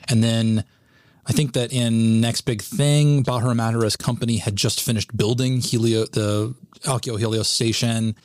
[0.08, 0.64] And then
[1.26, 6.06] I think that in next big thing, Bahra Matara's company had just finished building Helio
[6.06, 8.16] the Alkio Helios station.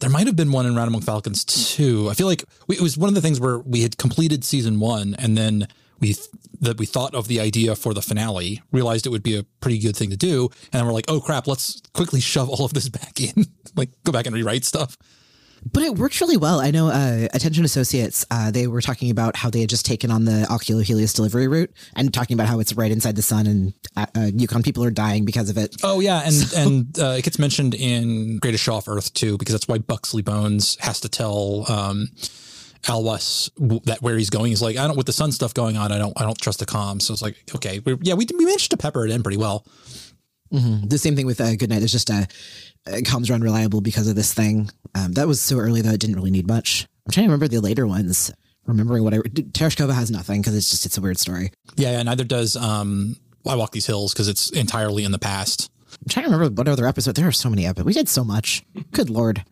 [0.00, 2.08] There might have been one in Rat Among Falcons too.
[2.10, 4.80] I feel like we, it was one of the things where we had completed season
[4.80, 5.68] one, and then
[6.00, 6.28] we th-
[6.62, 9.78] that we thought of the idea for the finale, realized it would be a pretty
[9.78, 12.74] good thing to do, and then we're like, oh crap, let's quickly shove all of
[12.74, 14.96] this back in, like go back and rewrite stuff.
[15.72, 16.60] But it worked really well.
[16.60, 20.10] I know uh, Attention Associates, uh, they were talking about how they had just taken
[20.10, 23.46] on the Oculo Helios delivery route and talking about how it's right inside the sun
[23.46, 25.76] and uh, uh Yukon people are dying because of it.
[25.82, 26.60] Oh yeah, and so.
[26.60, 30.22] and uh, it gets mentioned in Greatest Show Off Earth too, because that's why Buxley
[30.22, 32.08] Bones has to tell um,
[32.88, 33.50] Alwas
[33.84, 34.50] that where he's going.
[34.50, 35.92] He's like, I don't with the sun stuff going on.
[35.92, 37.02] I don't I don't trust the comms.
[37.02, 39.66] So it's like, okay, yeah, we we managed to pepper it in pretty well.
[40.52, 40.88] Mm-hmm.
[40.88, 41.78] The same thing with a uh, Goodnight.
[41.78, 42.26] There's just a,
[42.86, 44.70] a comms are unreliable because of this thing.
[44.94, 46.86] Um, that was so early though; it didn't really need much.
[47.06, 48.32] I'm trying to remember the later ones.
[48.66, 51.52] Remembering what I Tereshkova has nothing because it's just it's a weird story.
[51.76, 55.70] Yeah, yeah neither does um, I Walk These Hills because it's entirely in the past.
[55.90, 57.16] I'm trying to remember what other episode.
[57.16, 57.86] There are so many episodes.
[57.86, 58.62] We did so much.
[58.92, 59.44] Good lord.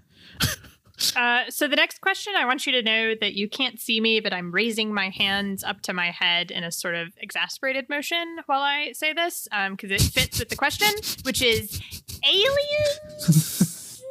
[1.16, 4.20] Uh, so the next question, I want you to know that you can't see me,
[4.20, 8.38] but I'm raising my hands up to my head in a sort of exasperated motion
[8.46, 10.88] while I say this, because um, it fits with the question,
[11.24, 11.80] which is
[12.24, 14.02] aliens.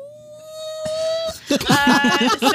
[1.52, 2.50] uh, so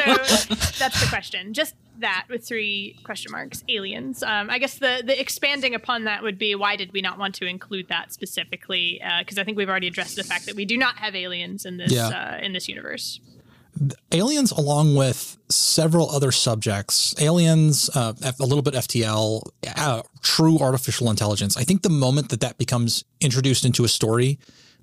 [0.78, 1.54] that's the question.
[1.54, 3.64] Just that with three question marks.
[3.68, 4.22] Aliens.
[4.22, 7.34] Um, I guess the the expanding upon that would be why did we not want
[7.36, 9.00] to include that specifically?
[9.20, 11.64] Because uh, I think we've already addressed the fact that we do not have aliens
[11.64, 12.08] in this yeah.
[12.08, 13.20] uh, in this universe.
[14.12, 19.42] Aliens, along with several other subjects, aliens, uh, a little bit FTL,
[19.76, 21.56] uh, true artificial intelligence.
[21.56, 24.38] I think the moment that that becomes introduced into a story,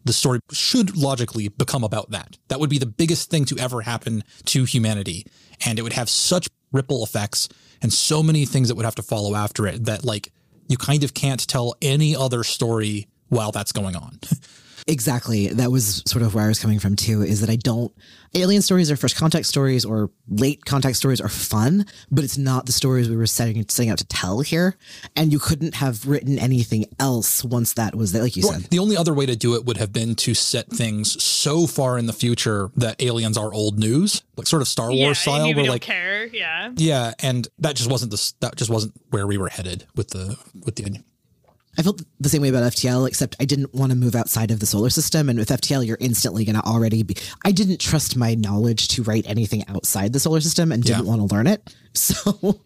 [0.06, 2.38] the story should logically become about that.
[2.48, 5.26] That would be the biggest thing to ever happen to humanity.
[5.66, 7.50] And it would have such ripple effects
[7.82, 10.32] and so many things that would have to follow after it that, like,
[10.68, 14.20] you kind of can't tell any other story while that's going on.
[14.90, 15.48] Exactly.
[15.48, 17.94] That was sort of where I was coming from too, is that I don't
[18.36, 22.66] alien stories or first contact stories or late contact stories are fun, but it's not
[22.66, 24.78] the stories we were setting setting out to tell here.
[25.16, 28.70] And you couldn't have written anything else once that was there, like you well, said.
[28.70, 31.98] The only other way to do it would have been to set things so far
[31.98, 35.54] in the future that aliens are old news, like sort of Star Wars style.
[35.54, 39.38] Where like care, yeah, yeah, and that just wasn't the that just wasn't where we
[39.38, 41.00] were headed with the with the
[41.80, 44.60] I felt the same way about FTL, except I didn't want to move outside of
[44.60, 45.30] the solar system.
[45.30, 47.16] And with FTL, you're instantly going to already be.
[47.46, 51.10] I didn't trust my knowledge to write anything outside the solar system and didn't yeah.
[51.10, 51.74] want to learn it.
[51.92, 52.62] So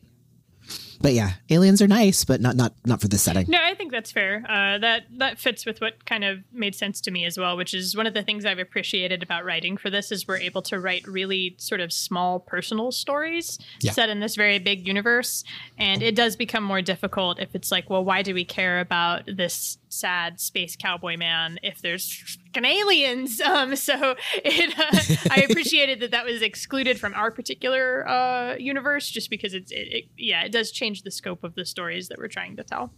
[1.04, 3.46] but yeah, aliens are nice, but not not not for this setting.
[3.50, 4.38] No, I think that's fair.
[4.48, 7.74] Uh, that that fits with what kind of made sense to me as well, which
[7.74, 10.80] is one of the things I've appreciated about writing for this is we're able to
[10.80, 13.92] write really sort of small personal stories yeah.
[13.92, 15.44] set in this very big universe,
[15.78, 19.24] and it does become more difficult if it's like, well, why do we care about
[19.28, 23.42] this sad space cowboy man if there's aliens.
[23.54, 29.10] Um, so it, uh, I appreciated that that was excluded from our particular uh, universe,
[29.10, 32.18] just because it's, it, it, yeah, it does change the scope of the stories that
[32.18, 32.92] we're trying to tell.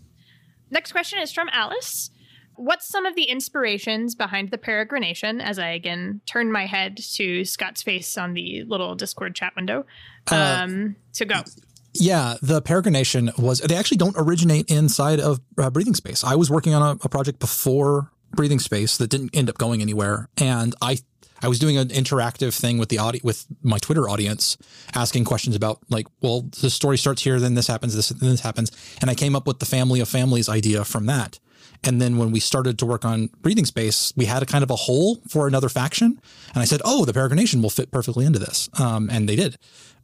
[0.70, 2.12] Next question is from Alice.
[2.56, 5.42] What's some of the inspirations behind the peregrination?
[5.42, 9.86] As I again turn my head to Scott's face on the little Discord chat window.
[10.32, 11.42] Uh, um, uh, to go.
[12.00, 16.24] Yeah, the peregrination was, they actually don't originate inside of uh, Breathing Space.
[16.24, 19.82] I was working on a, a, project before Breathing Space that didn't end up going
[19.82, 20.30] anywhere.
[20.38, 20.98] And I,
[21.42, 24.58] I was doing an interactive thing with the audi- with my Twitter audience,
[24.94, 28.42] asking questions about like, well, the story starts here, then this happens, this, then this
[28.42, 28.72] happens.
[29.02, 31.40] And I came up with the family of families idea from that.
[31.84, 34.72] And then when we started to work on Breathing Space, we had a kind of
[34.72, 36.20] a hole for another faction.
[36.54, 38.70] And I said, oh, the peregrination will fit perfectly into this.
[38.80, 39.58] Um, and they did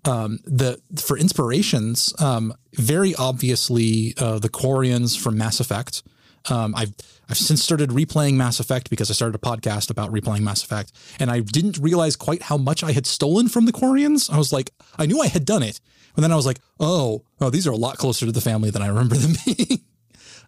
[0.05, 6.03] um, the for inspirations, um, very obviously uh, the Quarians from Mass Effect.
[6.49, 6.93] Um, I've
[7.29, 10.91] I've since started replaying Mass Effect because I started a podcast about replaying Mass Effect,
[11.19, 14.31] and I didn't realize quite how much I had stolen from the Quarians.
[14.31, 15.79] I was like, I knew I had done it,
[16.15, 18.71] but then I was like, oh, oh, these are a lot closer to the family
[18.71, 19.81] than I remember them being.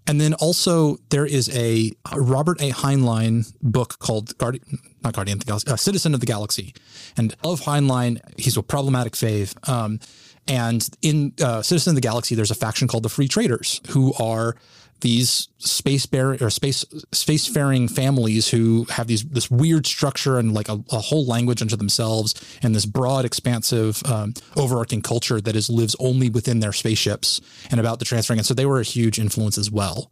[0.06, 2.72] And then also there is a Robert A.
[2.72, 6.74] Heinlein book called Guardian, not Guardian of the Galaxy, uh, Citizen of the Galaxy.
[7.18, 9.56] And of Heinlein, he's a problematic fave.
[9.68, 10.00] Um,
[10.48, 14.14] and in uh, Citizen of the Galaxy, there's a faction called the Free Traders, who
[14.20, 14.56] are
[15.04, 20.70] these space bear or space spacefaring families who have these this weird structure and like
[20.70, 25.70] a, a whole language unto themselves and this broad expansive um, overarching culture that is
[25.70, 29.20] lives only within their spaceships and about the transferring and so they were a huge
[29.20, 30.10] influence as well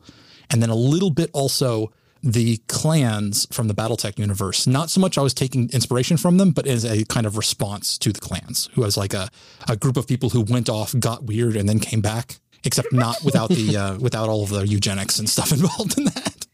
[0.50, 1.90] and then a little bit also
[2.23, 4.67] the clans from the Battletech universe.
[4.67, 7.97] Not so much I was taking inspiration from them, but as a kind of response
[7.99, 9.29] to the clans, who was like a,
[9.67, 13.23] a group of people who went off, got weird, and then came back except not
[13.23, 16.47] without the uh, without all of the eugenics and stuff involved in that.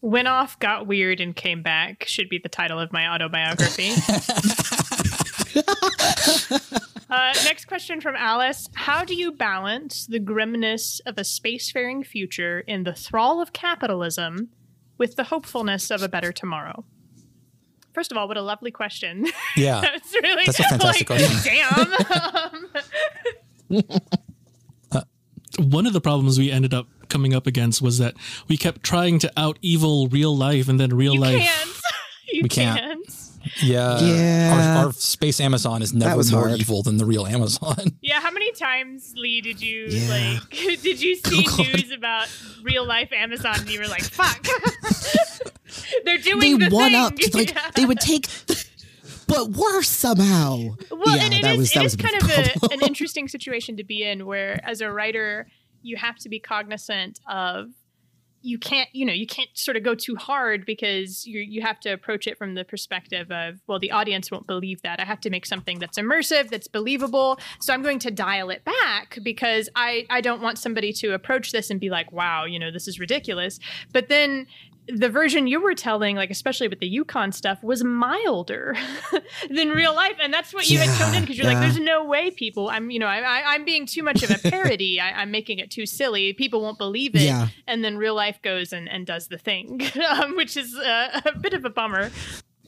[0.00, 3.90] Went off, got weird, and came back should be the title of my autobiography.
[7.10, 12.60] uh, next question from Alice How do you balance the grimness of a spacefaring future
[12.60, 14.48] in the thrall of capitalism
[14.98, 16.84] with the hopefulness of a better tomorrow?
[17.94, 19.26] first of all, what a lovely question.
[19.56, 19.80] Yeah.
[19.80, 21.56] That's really That's a fantastic like, question.
[23.70, 23.82] Damn.
[24.92, 25.02] Um,
[25.58, 28.14] One of the problems we ended up coming up against was that
[28.46, 31.40] we kept trying to out evil real life, and then real you life.
[31.42, 31.70] can't.
[32.32, 32.78] You We can't.
[33.62, 33.98] Yeah.
[34.00, 34.76] Yeah.
[34.80, 36.60] Our, our space Amazon is never was more hard.
[36.60, 37.76] evil than the real Amazon.
[38.00, 40.08] Yeah, how many times, Lee, did you Yeah.
[40.40, 40.50] like
[40.82, 41.66] did you see Oh, God.
[41.74, 42.28] news about
[42.62, 44.44] real life Amazon and you were like, fuck.
[46.04, 47.00] They're doing They the one thing.
[47.00, 47.70] up like Yeah.
[47.74, 48.26] they would take
[49.26, 50.56] but worse somehow.
[50.90, 52.30] Well, yeah, and it that is was that it was is a bit kind of
[52.30, 52.80] of a a, problem.
[52.80, 55.46] an interesting situation to be in where as a writer
[55.82, 57.66] you have to be cognizant of
[58.42, 61.80] you can't you know you can't sort of go too hard because you you have
[61.80, 65.00] to approach it from the perspective of well the audience won't believe that.
[65.00, 67.38] I have to make something that's immersive that's believable.
[67.60, 71.52] So i'm going to dial it back because i i don't want somebody to approach
[71.52, 73.58] this and be like wow you know this is ridiculous.
[73.92, 74.46] But then
[74.88, 78.76] the version you were telling, like especially with the Yukon stuff, was milder
[79.50, 82.04] than real life, and that's what you had toned in because you're like, "There's no
[82.04, 82.68] way, people.
[82.70, 85.00] I'm, you know, I, I, I'm being too much of a parody.
[85.00, 86.32] I, I'm making it too silly.
[86.32, 87.48] People won't believe it." Yeah.
[87.66, 91.38] And then real life goes and, and does the thing, um, which is uh, a
[91.38, 92.10] bit of a bummer.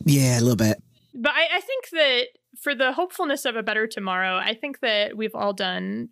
[0.05, 0.83] Yeah, a little bit.
[1.15, 2.25] But I, I think that
[2.61, 6.11] for the hopefulness of a better tomorrow, I think that we've all done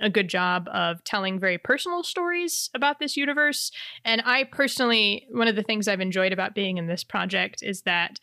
[0.00, 3.70] a good job of telling very personal stories about this universe.
[4.04, 7.82] And I personally, one of the things I've enjoyed about being in this project is
[7.82, 8.18] that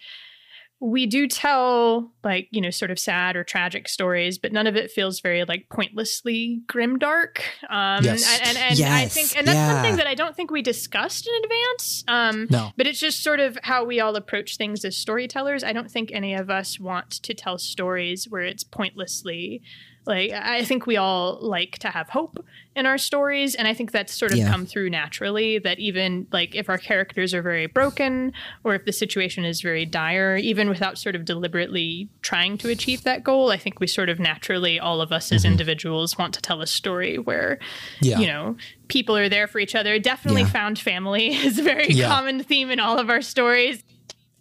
[0.80, 4.76] we do tell like you know sort of sad or tragic stories but none of
[4.76, 8.40] it feels very like pointlessly grimdark um Yes.
[8.42, 9.74] and and, and i think and that's yeah.
[9.74, 12.72] something that i don't think we discussed in advance um No.
[12.78, 15.64] but it's just sort of how we all approach things as storytellers.
[15.64, 19.62] I don't think any of us want to tell stories where it's pointlessly
[20.08, 22.44] like I think we all like to have hope
[22.76, 24.50] in our stories and I think that's sort of Yeah.
[24.50, 28.32] come through naturally that even like if our characters are very broken
[28.64, 33.04] or if the situation is very dire even without sort of deliberately trying to achieve
[33.04, 35.52] that goal, I think we sort of naturally all of us as mm-hmm.
[35.52, 37.60] individuals want to tell a story where
[38.02, 38.20] Yeah.
[38.20, 38.56] you know
[38.88, 40.00] people are there for each other.
[40.00, 40.50] Definitely Yeah.
[40.50, 43.84] found family is a very common theme in all of our stories.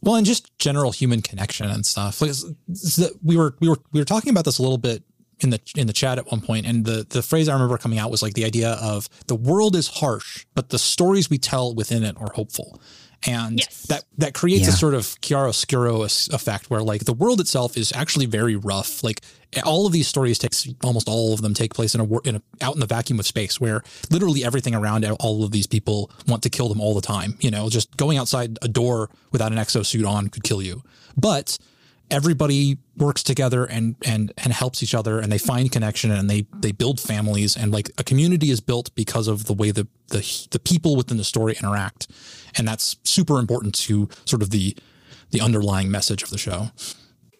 [0.02, 2.20] Well, and just general human connection and stuff.
[2.20, 4.78] Like, it's- it's the- we were we were we were talking about this a little
[4.78, 5.02] bit
[5.40, 7.98] in the in the chat at one point, and the the phrase I remember coming
[7.98, 11.74] out was like the idea of the world is harsh, but the stories we tell
[11.74, 12.80] within it are hopeful.
[13.26, 13.82] And Yes.
[13.88, 18.26] that that creates a sort of chiaroscuro effect where like the world itself is actually
[18.26, 19.02] very rough.
[19.02, 19.20] Like
[19.64, 22.36] all of these stories takes almost all of them take place in a wor- in
[22.36, 26.10] a out in the vacuum of space where literally everything around all of these people
[26.28, 27.36] want to kill them all the time.
[27.40, 30.82] You know, just going outside a door without an exosuit on could kill you.
[31.16, 31.56] But
[32.10, 36.46] everybody works together and and and helps each other and they find connection and they
[36.60, 37.56] they build families.
[37.56, 41.16] And like a community is built because of the way the the the people within
[41.16, 42.08] the story interact.
[42.56, 44.76] And that's super important to sort of the
[45.30, 46.70] the underlying message of the show.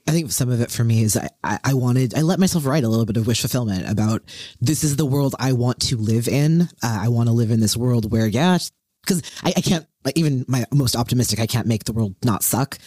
[0.09, 2.85] I think some of it for me is I, I, wanted, I let myself write
[2.85, 4.23] a little bit of wish fulfillment about
[4.61, 6.63] this is the world I want to live in.
[6.83, 8.59] Uh, I want to live in this world where, yeah,
[9.03, 12.79] because I, I can't, even my most optimistic, I can't make the world not suck,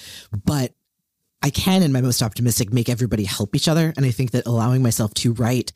[0.46, 0.74] but
[1.42, 3.94] I can, in my most optimistic, make everybody help each other.
[3.96, 5.72] And I think that allowing myself to write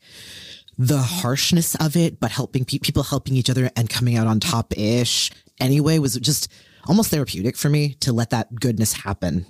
[0.76, 4.40] the harshness of it, but helping pe- people helping each other and coming out on
[4.40, 6.50] top ish anyway was just
[6.86, 9.46] almost therapeutic for me to let that goodness happen.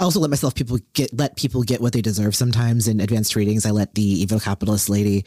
[0.00, 3.34] I also let myself people get let people get what they deserve sometimes in advanced
[3.36, 3.66] readings.
[3.66, 5.24] I let the evil capitalist lady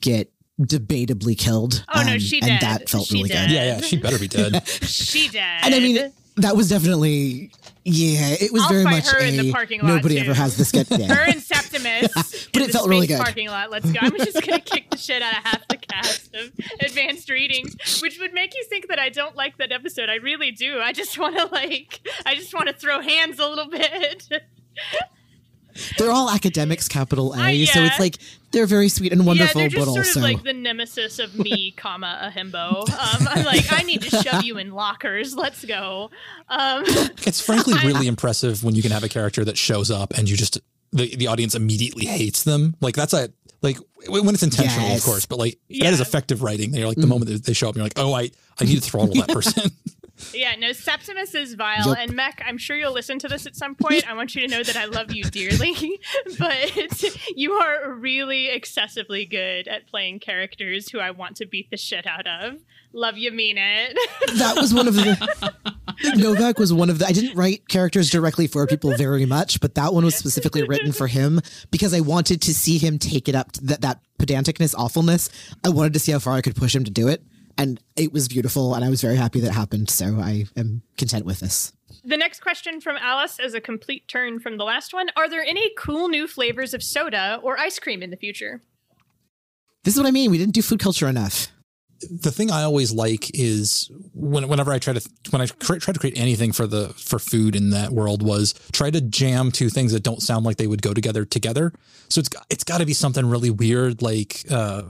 [0.00, 1.84] get debatably killed.
[1.92, 2.60] Oh no, um, she and did.
[2.60, 3.48] that felt She really did.
[3.48, 3.50] good.
[3.50, 5.40] yeah yeah she better be dead She did.
[5.62, 7.50] And I mean, that was definitely
[7.84, 8.36] yeah.
[8.40, 10.22] It was I'll very much her a in the parking lot, nobody too.
[10.22, 10.90] ever has this get.
[10.90, 11.06] Yeah.
[11.14, 13.20] her and Septimus But in it the felt really good.
[13.20, 13.70] parking lot.
[13.70, 13.98] Let's go.
[14.00, 18.18] I'm just gonna kick the shit out of half the cast of advanced readings, which
[18.18, 20.08] would make you think that I don't like that episode.
[20.08, 20.80] I really do.
[20.80, 24.28] I just want to like, I just want to throw hands a little bit.
[25.98, 28.18] They're all academics, capital A, Uh, so it's like
[28.52, 31.18] they're very sweet and wonderful, yeah, they're just but sort also of like the nemesis
[31.18, 32.88] of me, comma a himbo.
[32.88, 35.34] Um, I'm like, I need to shove you in lockers.
[35.34, 36.10] Let's go.
[36.48, 40.28] Um, it's frankly really impressive when you can have a character that shows up and
[40.28, 40.60] you just
[40.92, 43.28] the, the audience immediately hates them like that's a
[43.62, 44.98] like when it's intentional Yes.
[45.00, 45.86] of course but like Yeah.
[45.86, 47.08] that is effective writing they're like the Mm.
[47.08, 49.72] moment that they show up you're like oh i i need to throttle that person
[50.32, 51.88] Yeah, no, Septimus is vile.
[51.88, 51.98] Yup.
[51.98, 54.08] And Mech, I'm sure you'll listen to this at some point.
[54.10, 55.98] I want you to know that I love you dearly,
[56.38, 57.04] but
[57.36, 62.06] you are really excessively good at playing characters who I want to beat the shit
[62.06, 62.60] out of.
[62.92, 63.98] Love you, mean it.
[64.38, 65.52] that was one of the
[66.14, 69.74] Novak was one of the I didn't write characters directly for people very much, but
[69.74, 71.40] that one was specifically written for him
[71.72, 75.28] because I wanted to see him take it up to that that pedanticness, awfulness.
[75.64, 77.22] I wanted to see how far I could push him to do it.
[77.56, 79.88] And it was beautiful and I was very happy that happened.
[79.90, 81.72] So I am content with this.
[82.04, 85.08] The next question from Alice is a complete turn from the last one.
[85.16, 88.60] Are there any cool new flavors of soda or ice cream in the future?
[89.84, 90.30] This is what I mean.
[90.30, 91.48] We didn't do food culture enough.
[92.20, 95.92] The thing I always like is when, whenever I try to when I cre- try
[95.94, 99.70] to create anything for the for food in that world was try to jam two
[99.70, 101.72] things that don't sound like they would go together together.
[102.08, 104.82] So it's got- it's got to be something really weird like uh,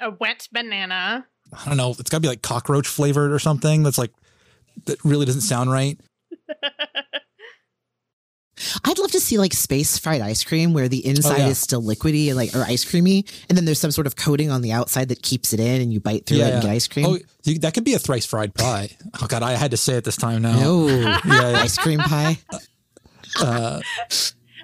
[0.00, 1.26] A wet banana.
[1.52, 1.90] I don't know.
[1.90, 3.82] It's got to be like cockroach flavored or something.
[3.82, 4.12] That's like
[4.86, 5.98] that really doesn't sound right.
[8.84, 11.48] I'd love to see like space fried ice cream where the inside yeah.
[11.48, 14.50] is still liquidy and like or ice creamy, and then there's some sort of coating
[14.50, 16.86] on the outside that keeps it in, and you bite through it and get ice
[16.86, 17.06] cream.
[17.06, 18.90] Oh, you, that could be a thrice fried pie.
[19.20, 20.58] Oh god, I had to say it this time now.
[20.58, 21.62] no, Yeah, yeah.
[21.62, 22.38] ice cream pie.
[23.40, 23.80] Uh,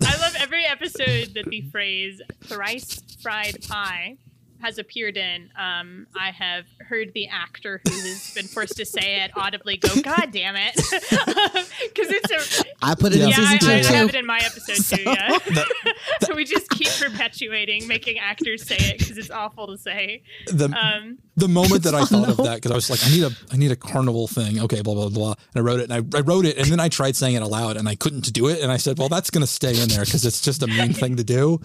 [0.02, 4.16] I love every episode that the phrase thrice fried pie
[4.60, 5.50] has appeared in.
[5.56, 9.88] Um, I have heard the actor who has been forced to say it audibly go,
[10.02, 10.74] God damn it.
[11.88, 12.64] Because it's a.
[12.82, 13.94] I put it in season I, two I too.
[13.94, 15.38] have it in my episode too, yeah.
[15.38, 20.22] the, we just keep perpetuating making actors say it because it's awful to say.
[20.46, 23.10] the, Um, the moment that I Oh, thought of that because I was like, I
[23.10, 24.60] need a I need a carnival thing.
[24.60, 25.34] Okay, blah blah blah.
[25.54, 27.42] And I wrote it and I, I wrote it and then I tried saying it
[27.42, 30.04] aloud and I couldn't do it and I said, well, that's gonna stay in there
[30.04, 31.60] because it's just a mean thing to do.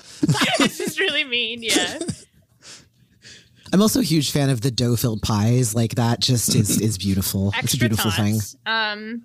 [0.58, 2.00] this is really mean, yeah.
[3.74, 5.74] I'm also a huge fan of the dough filled pies.
[5.74, 7.48] Like that just is is beautiful.
[7.50, 8.40] it's a Extra beautiful thing.
[8.68, 9.24] Um,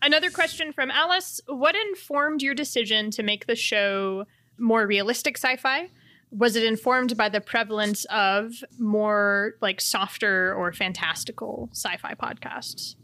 [0.00, 4.26] another question from Alice: What informed your decision to make the show
[4.58, 5.88] more realistic sci-fi?
[6.30, 12.94] Was it informed by the prevalence of more like softer or fantastical sci-fi podcasts?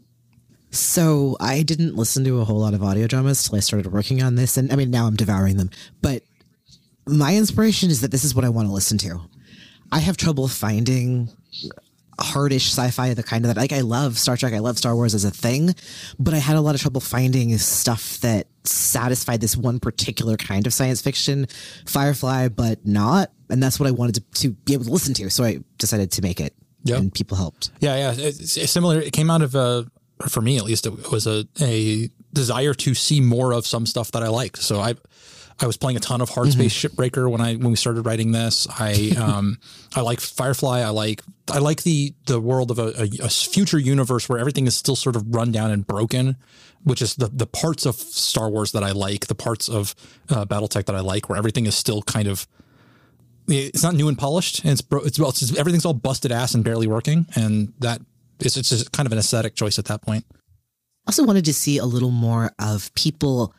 [0.71, 4.23] So I didn't listen to a whole lot of audio dramas till I started working
[4.23, 5.69] on this, and I mean now I'm devouring them.
[6.01, 6.23] But
[7.05, 9.19] my inspiration is that this is what I want to listen to.
[9.91, 11.29] I have trouble finding
[12.19, 15.13] hardish sci-fi, the kind of that like I love Star Trek, I love Star Wars
[15.13, 15.75] as a thing,
[16.17, 20.67] but I had a lot of trouble finding stuff that satisfied this one particular kind
[20.67, 21.47] of science fiction,
[21.85, 23.31] Firefly, but not.
[23.49, 25.29] And that's what I wanted to, to be able to listen to.
[25.29, 26.53] So I decided to make it.
[26.83, 26.99] Yep.
[26.99, 27.71] And people helped.
[27.79, 28.13] Yeah, yeah.
[28.17, 28.99] It's, it's similar.
[28.99, 29.83] It came out of uh
[30.27, 30.85] for me at least.
[30.85, 34.59] It was a a desire to see more of some stuff that I liked.
[34.61, 34.95] So I
[35.59, 38.67] I was playing a ton of Hardspace Shipbreaker when I when we started writing this.
[38.69, 39.57] I um
[39.95, 40.81] I like Firefly.
[40.81, 44.67] I like I like the the world of a, a, a future universe where everything
[44.67, 46.37] is still sort of run down and broken,
[46.83, 49.95] which is the the parts of Star Wars that I like, the parts of
[50.29, 52.47] uh, BattleTech that I like, where everything is still kind of
[53.47, 56.33] it's not new and polished and it's bro- it's, well, it's just, everything's all busted
[56.33, 58.01] ass and barely working and that
[58.41, 60.25] it's, it's just kind of an aesthetic choice at that point
[61.07, 63.53] I also wanted to see a little more of people.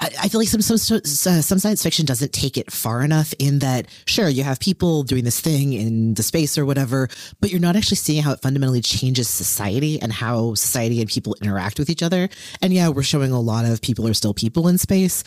[0.00, 3.34] I, feel like some some uh, some science fiction doesn't take it far enough.
[3.38, 7.08] In that, sure, you have people doing this thing in the space or whatever,
[7.40, 11.36] but you're not actually seeing how it fundamentally changes society and how society and people
[11.42, 12.30] interact with each other.
[12.62, 15.22] And yeah, we're showing a lot of people are still people in space,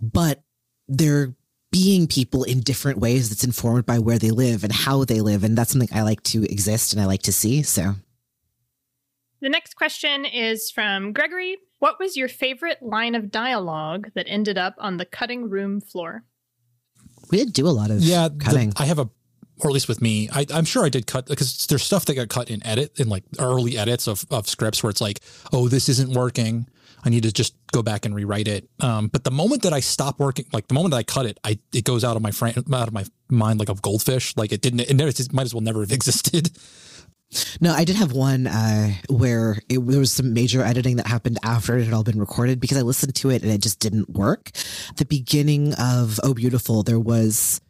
[0.00, 0.42] but
[0.88, 1.34] they're
[1.70, 5.44] being people in different ways that's informed by where they live and how they live,
[5.44, 7.62] and that's something I like to exist and I like to see.
[7.62, 7.94] So.
[9.44, 11.58] The next question is from Gregory.
[11.78, 16.24] What was your favorite line of dialogue that ended up on the cutting room floor?
[17.30, 18.72] We did do a lot of yeah the- cutting.
[18.76, 19.10] i have a
[19.58, 22.14] or at least with me I, i'm sure i did cut because there's stuff that
[22.14, 25.20] got cut in edit in like early edits of, of scripts where it's like
[25.52, 26.66] oh this isn't working
[27.04, 29.80] i need to just go back and rewrite it um, but the moment that i
[29.80, 32.30] stop working like the moment that i cut it i it goes out of my
[32.30, 35.44] frame out of my mind like a goldfish like it didn't it, never, it might
[35.44, 36.50] as well never have existed
[37.60, 41.38] No, I did have one uh, where it, there was some major editing that happened
[41.42, 44.10] after it had all been recorded because I listened to it and it just didn't
[44.10, 44.50] work.
[44.96, 47.60] The beginning of Oh Beautiful, there was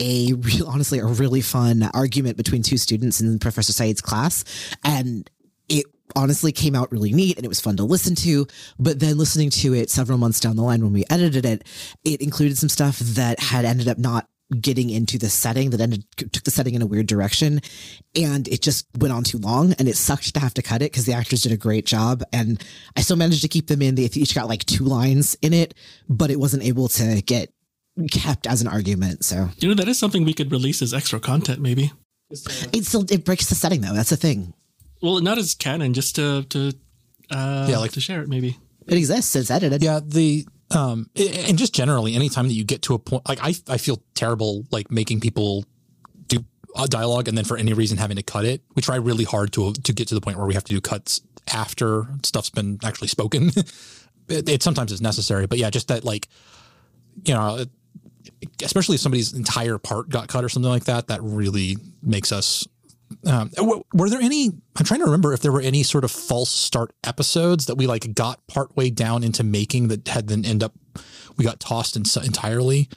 [0.00, 4.44] a real, honestly, a really fun argument between two students in Professor Said's class,
[4.84, 5.28] and
[5.68, 5.86] it
[6.16, 8.46] honestly came out really neat and it was fun to listen to.
[8.78, 11.64] But then listening to it several months down the line when we edited it,
[12.04, 14.28] it included some stuff that had ended up not
[14.60, 17.60] getting into the setting that ended took the setting in a weird direction.
[18.16, 20.90] And it just went on too long and it sucked to have to cut it
[20.90, 22.22] because the actors did a great job.
[22.32, 22.62] And
[22.96, 23.94] i still managed to keep them in.
[23.94, 25.74] They each got like two lines in it
[26.08, 27.52] but it wasn't able to get
[28.10, 29.48] kept as an argument so.
[29.58, 31.92] You know, that is something we could release as extra content, maybe.
[32.30, 33.92] it still it breaks the setting though.
[33.94, 34.54] That's the thing.
[35.02, 36.72] Well, not as canon, just to to
[37.30, 38.56] uh, Yeah, like- to share it, maybe.
[38.86, 39.34] it exists.
[39.36, 39.82] It's edited.
[39.82, 43.54] Yeah, the um and just generally anytime that you get to a point like I
[43.68, 45.64] I feel terrible like making people
[46.28, 46.44] do
[46.76, 48.62] a dialogue and then for any reason having to cut it.
[48.74, 50.80] We try really hard to to get to the point where we have to do
[50.80, 51.20] cuts
[51.52, 53.48] after stuff's been actually spoken.
[54.28, 56.28] it, it sometimes is necessary, but yeah, just that like
[57.24, 57.64] you know,
[58.62, 62.66] especially if somebody's entire part got cut or something like that, that really makes us
[63.26, 63.50] um,
[63.92, 64.50] were there any?
[64.76, 67.86] I'm trying to remember if there were any sort of false start episodes that we
[67.86, 70.72] like got partway down into making that had then end up
[71.36, 72.88] we got tossed in, entirely.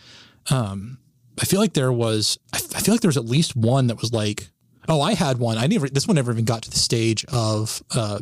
[0.51, 0.99] Um,
[1.41, 2.37] I feel like there was.
[2.53, 4.49] I, feel like there was at least one that was like,
[4.87, 5.57] oh, I had one.
[5.57, 5.89] I never.
[5.89, 8.19] This one never even got to the stage of uh,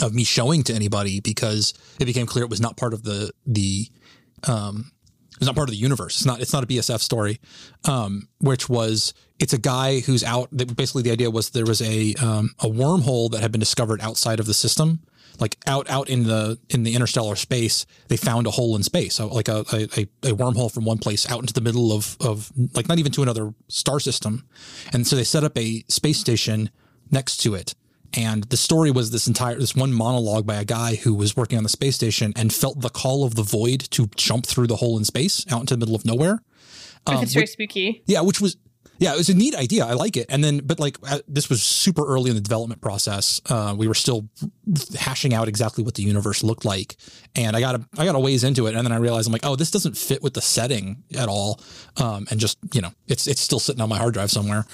[0.00, 3.32] of me showing to anybody because it became clear it was not part of the
[3.46, 3.88] the
[4.46, 4.92] um,
[5.40, 6.16] it's not part of the universe.
[6.16, 6.40] It's not.
[6.40, 7.40] It's not a BSF story,
[7.86, 9.14] um, which was.
[9.38, 10.54] It's a guy who's out.
[10.54, 14.38] Basically, the idea was there was a um, a wormhole that had been discovered outside
[14.38, 15.00] of the system,
[15.38, 17.86] like out out in the in the interstellar space.
[18.08, 21.30] They found a hole in space, so like a, a a wormhole from one place
[21.30, 24.46] out into the middle of of like not even to another star system,
[24.92, 26.68] and so they set up a space station
[27.10, 27.74] next to it
[28.14, 31.56] and the story was this entire this one monologue by a guy who was working
[31.56, 34.76] on the space station and felt the call of the void to jump through the
[34.76, 36.42] hole in space out into the middle of nowhere.
[37.06, 38.02] Um, it's very which, spooky.
[38.06, 38.56] Yeah, which was
[39.00, 39.86] yeah, it was a neat idea.
[39.86, 40.26] I like it.
[40.28, 43.40] And then, but like uh, this was super early in the development process.
[43.48, 44.28] Uh, we were still
[44.98, 46.96] hashing out exactly what the universe looked like,
[47.34, 49.32] and I got a I got a ways into it, and then I realized I'm
[49.32, 51.60] like, oh, this doesn't fit with the setting at all,
[51.96, 54.66] um, and just you know, it's it's still sitting on my hard drive somewhere.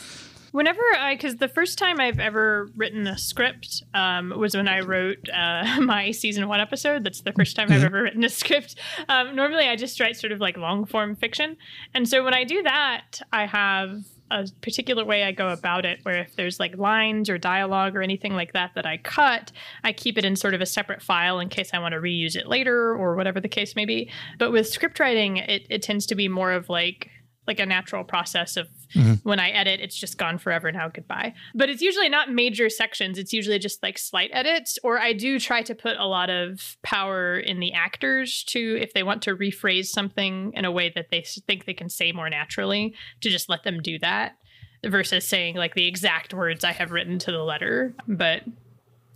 [0.56, 4.80] Whenever I, because the first time I've ever written a script um, was when I
[4.80, 7.04] wrote uh, my season one episode.
[7.04, 7.84] That's the first time I've mm-hmm.
[7.84, 8.76] ever written a script.
[9.06, 11.58] Um, normally, I just write sort of like long form fiction,
[11.92, 15.98] and so when I do that, I have a particular way I go about it
[16.04, 19.52] where if there's like lines or dialogue or anything like that that I cut,
[19.84, 22.34] I keep it in sort of a separate file in case I want to reuse
[22.34, 24.10] it later or whatever the case may be.
[24.38, 27.10] But with script writing, it, it tends to be more of like
[27.46, 29.14] like a natural process of mm-hmm.
[29.28, 31.34] when I edit, it's just gone forever now, goodbye.
[31.54, 33.18] But it's usually not major sections.
[33.18, 36.76] It's usually just like slight edits, or I do try to put a lot of
[36.82, 41.06] power in the actors to, if they want to rephrase something in a way that
[41.10, 44.36] they think they can say more naturally, to just let them do that
[44.84, 47.94] versus saying like the exact words I have written to the letter.
[48.06, 48.42] But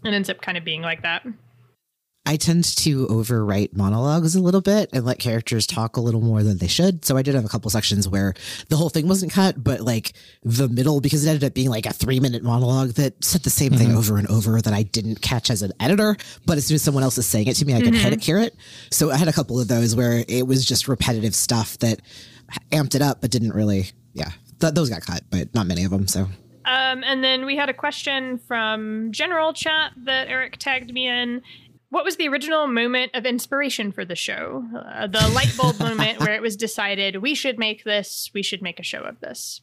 [0.04, 1.26] it ends up kind of being like that.
[2.30, 6.44] I tend to overwrite monologues a little bit and let characters talk a little more
[6.44, 7.04] than they should.
[7.04, 8.34] So I did have a couple sections where
[8.68, 10.12] the whole thing wasn't cut, but like
[10.44, 13.50] the middle, because it ended up being like a three minute monologue that said the
[13.50, 13.78] same mm-hmm.
[13.78, 16.16] thing over and over that I didn't catch as an editor.
[16.46, 18.10] But as soon as someone else is saying it to me, I mm-hmm.
[18.10, 18.54] could hear it.
[18.92, 22.00] So I had a couple of those where it was just repetitive stuff that
[22.70, 25.90] amped it up, but didn't really, yeah, th- those got cut, but not many of
[25.90, 26.06] them.
[26.06, 26.28] So
[26.64, 31.42] um, and then we had a question from general chat that Eric tagged me in,
[31.90, 34.64] what was the original moment of inspiration for the show?
[34.74, 38.62] Uh, the light bulb moment where it was decided we should make this, we should
[38.62, 39.60] make a show of this.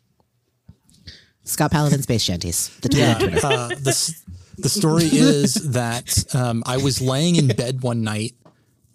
[1.43, 2.77] Scott Paladin Space Shanties.
[2.81, 4.15] The, yeah, uh, the,
[4.57, 8.35] the story is that um, I was laying in bed one night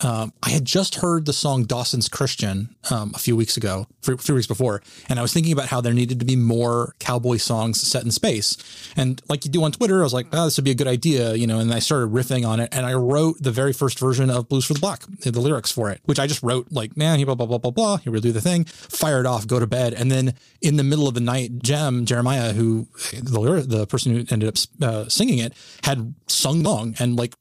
[0.03, 4.17] um, I had just heard the song Dawson's Christian um, a few weeks ago, a
[4.19, 7.37] few weeks before, and I was thinking about how there needed to be more cowboy
[7.37, 8.57] songs set in space.
[8.97, 10.89] And like you do on Twitter, I was like, oh, this would be a good
[10.89, 12.69] idea, you know, and I started riffing on it.
[12.73, 15.91] And I wrote the very first version of Blues for the Black, the lyrics for
[15.91, 17.97] it, which I just wrote like, man, blah, blah, blah, blah, blah.
[17.99, 19.95] Here we'll do the thing, fire it off, go to bed.
[19.95, 24.25] And then in the middle of the night, Jem, Jeremiah, who the, the person who
[24.31, 25.53] ended up uh, singing it,
[25.85, 27.35] had sung along and like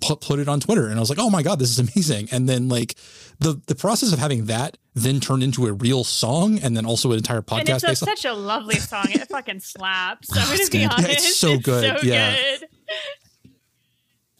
[0.00, 2.28] put, put it on Twitter and I was like, oh my God, this is amazing.
[2.30, 2.94] And then like
[3.38, 7.10] the, the process of having that then turned into a real song and then also
[7.10, 7.82] an entire podcast.
[7.82, 9.06] And it's a, such a lovely song.
[9.10, 10.30] It fucking slaps.
[10.36, 11.08] I'm to be honest.
[11.08, 11.84] Yeah, it's so good.
[11.84, 12.36] It's so yeah.
[12.36, 12.68] good.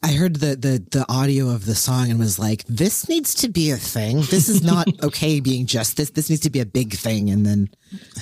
[0.05, 3.48] I heard the, the the audio of the song and was like, "This needs to
[3.48, 4.18] be a thing.
[4.18, 6.11] This is not okay being just this.
[6.11, 7.70] This needs to be a big thing." And then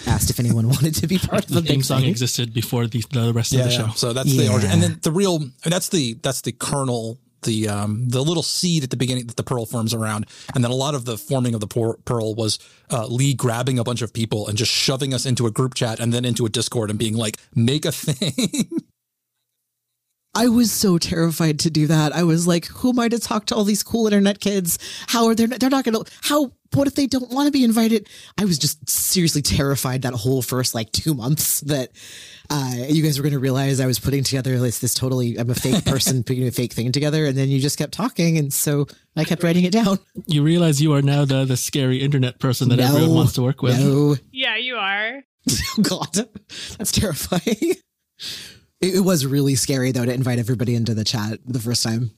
[0.06, 2.10] asked if anyone wanted to be part of the, the big song thing.
[2.10, 3.86] existed before the, the rest yeah, of the show.
[3.86, 3.94] Yeah.
[3.94, 4.44] So that's yeah.
[4.44, 7.18] the origin, and then the real that's the that's the kernel.
[7.42, 10.70] The um the little seed at the beginning that the pearl forms around, and then
[10.70, 12.60] a lot of the forming of the pearl was
[12.92, 15.98] uh, Lee grabbing a bunch of people and just shoving us into a group chat
[15.98, 18.68] and then into a Discord and being like, "Make a thing."
[20.34, 22.14] I was so terrified to do that.
[22.14, 24.78] I was like, who am I to talk to all these cool internet kids?
[25.08, 25.44] How are they?
[25.44, 28.08] They're not going to, how, what if they don't want to be invited?
[28.38, 31.90] I was just seriously terrified that whole first like two months that
[32.48, 35.50] uh, you guys were going to realize I was putting together this, this totally, I'm
[35.50, 37.26] a fake person putting a fake thing together.
[37.26, 38.38] And then you just kept talking.
[38.38, 39.98] And so I kept writing it down.
[40.26, 43.42] You realize you are now the, the scary internet person that no, everyone wants to
[43.42, 43.78] work with.
[43.78, 44.16] No.
[44.30, 45.24] Yeah, you are.
[45.50, 46.28] oh, God,
[46.78, 47.74] that's terrifying.
[48.82, 52.10] It, it was really scary though to invite everybody into the chat the first time.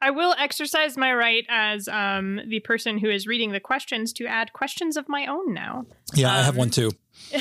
[0.00, 4.26] I will exercise my right as um, the person who is reading the questions to
[4.26, 5.86] add questions of my own now.
[6.14, 6.92] Yeah, um, I have one too.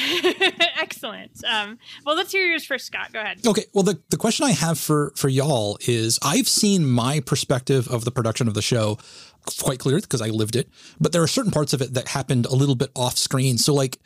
[0.77, 1.43] excellent.
[1.43, 3.11] Um, well, let's hear yours first, Scott.
[3.11, 3.45] Go ahead.
[3.45, 3.65] Okay.
[3.73, 8.05] Well, the, the question I have for for y'all is I've seen my perspective of
[8.05, 8.97] the production of the show
[9.61, 12.45] quite clear because I lived it, but there are certain parts of it that happened
[12.45, 13.57] a little bit off screen.
[13.57, 13.99] So, like,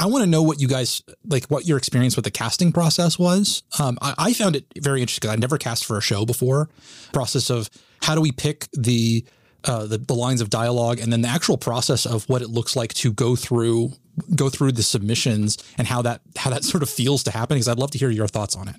[0.00, 3.18] I want to know what you guys like, what your experience with the casting process
[3.18, 3.62] was.
[3.78, 5.30] Um, I, I found it very interesting.
[5.30, 6.70] I never cast for a show before.
[7.12, 7.68] Process of
[8.02, 9.26] how do we pick the
[9.64, 12.74] uh, the, the lines of dialogue and then the actual process of what it looks
[12.74, 13.92] like to go through
[14.34, 17.68] go through the submissions and how that how that sort of feels to happen because
[17.68, 18.76] I'd love to hear your thoughts on it.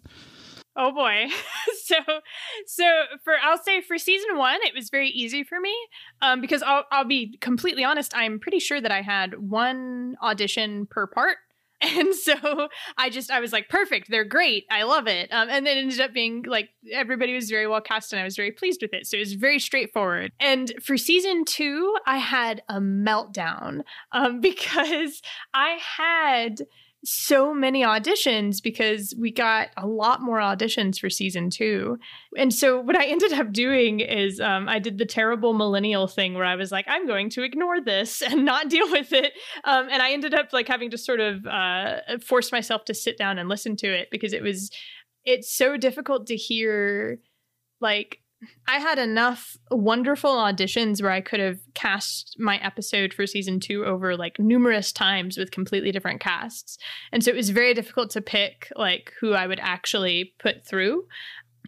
[0.76, 1.28] Oh boy.
[1.84, 1.96] so
[2.66, 5.76] so for I'll say for season 1 it was very easy for me
[6.22, 10.86] um, because I'll I'll be completely honest I'm pretty sure that I had one audition
[10.86, 11.38] per part
[11.82, 15.34] and so I just I was like, perfect, they're great, I love it.
[15.34, 18.24] Um, and then it ended up being like everybody was very well cast, and I
[18.24, 19.08] was very pleased with it.
[19.08, 20.32] So it was very straightforward.
[20.40, 25.24] And for season two, I had a meltdown um, because
[25.56, 26.62] I had
[27.04, 31.98] so many auditions because we got a lot more auditions for season two.
[32.38, 36.36] And so what I ended up doing is um, I did the terrible millennial thing
[36.36, 39.34] where I was like, I'm going to ignore this and not deal with it.
[39.64, 43.18] Um, and I ended up like having to sort of uh, force myself to sit
[43.18, 44.70] down and listen to it because it was,
[45.26, 47.20] it's so difficult to hear
[47.80, 48.21] like
[48.68, 53.86] I had enough wonderful auditions where I could have cast my episode for season two
[53.86, 56.78] over like numerous times with completely different casts.
[57.12, 61.06] And so it was very difficult to pick like who I would actually put through.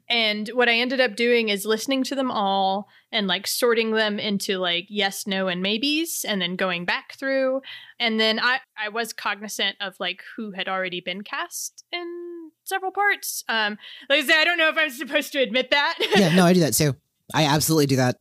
[0.09, 4.19] And what I ended up doing is listening to them all and like sorting them
[4.19, 7.61] into like yes, no, and maybes, and then going back through.
[7.99, 12.22] And then I, I was cognizant of like who had already been cast in
[12.63, 13.43] several parts.
[13.49, 13.77] Um,
[14.09, 15.97] like I say, I don't know if I'm supposed to admit that.
[16.15, 16.95] yeah, no, I do that too.
[17.33, 18.17] I absolutely do that.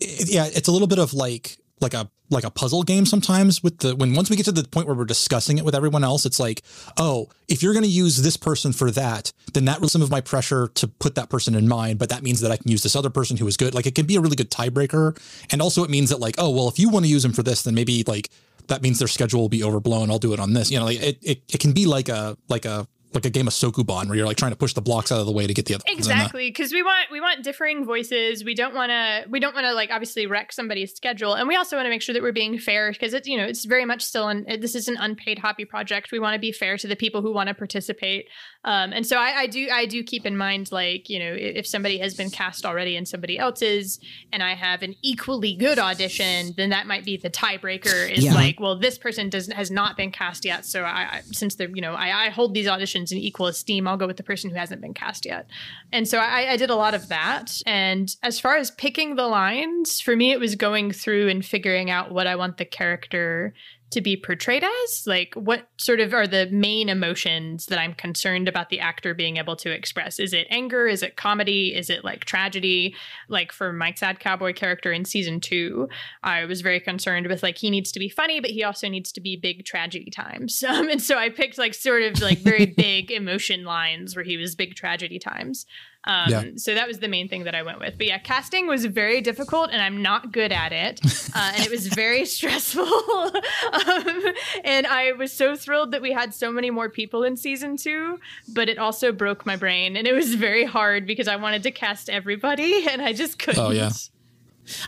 [0.00, 3.62] It, yeah, it's a little bit of like like a like a puzzle game sometimes
[3.62, 6.04] with the when once we get to the point where we're discussing it with everyone
[6.04, 6.62] else it's like
[6.98, 10.10] oh if you're going to use this person for that then that was some of
[10.10, 12.82] my pressure to put that person in mind but that means that i can use
[12.82, 15.18] this other person who is good like it can be a really good tiebreaker
[15.50, 17.42] and also it means that like oh well if you want to use them for
[17.42, 18.28] this then maybe like
[18.66, 21.00] that means their schedule will be overblown i'll do it on this you know like
[21.00, 24.16] it, it, it can be like a like a like a game of Sokoban where
[24.16, 25.84] you're like trying to push the blocks out of the way to get the other
[25.88, 28.44] uh, exactly because we want we want differing voices.
[28.44, 31.34] We don't want to we don't want to like obviously wreck somebody's schedule.
[31.34, 33.44] And we also want to make sure that we're being fair because it's you know
[33.44, 36.12] it's very much still an this is an unpaid hobby project.
[36.12, 38.26] We want to be fair to the people who want to participate
[38.64, 41.66] um, and so I, I do I do keep in mind like you know if
[41.66, 44.00] somebody has been cast already and somebody else's,
[44.32, 48.34] and I have an equally good audition then that might be the tiebreaker is yeah.
[48.34, 51.70] like well this person doesn't has not been cast yet so I, I since they're
[51.70, 54.50] you know I, I hold these auditions in equal esteem, I'll go with the person
[54.50, 55.48] who hasn't been cast yet.
[55.92, 57.60] And so I, I did a lot of that.
[57.66, 61.90] And as far as picking the lines, for me, it was going through and figuring
[61.90, 63.54] out what I want the character
[63.90, 65.04] to be portrayed as?
[65.06, 69.38] Like, what sort of are the main emotions that I'm concerned about the actor being
[69.38, 70.18] able to express?
[70.18, 70.86] Is it anger?
[70.86, 71.74] Is it comedy?
[71.74, 72.94] Is it like tragedy?
[73.28, 75.88] Like for Mike's Sad Cowboy character in season two,
[76.22, 79.10] I was very concerned with like he needs to be funny, but he also needs
[79.12, 80.62] to be big tragedy times.
[80.68, 84.36] Um, and so I picked like sort of like very big emotion lines where he
[84.36, 85.64] was big tragedy times.
[86.04, 86.44] Um, yeah.
[86.56, 87.98] So that was the main thing that I went with.
[87.98, 91.00] But yeah, casting was very difficult, and I'm not good at it,
[91.34, 92.82] uh, and it was very stressful.
[92.84, 94.22] um,
[94.64, 98.18] and I was so thrilled that we had so many more people in season two,
[98.48, 101.70] but it also broke my brain, and it was very hard because I wanted to
[101.70, 103.62] cast everybody, and I just couldn't.
[103.62, 103.90] Oh yeah.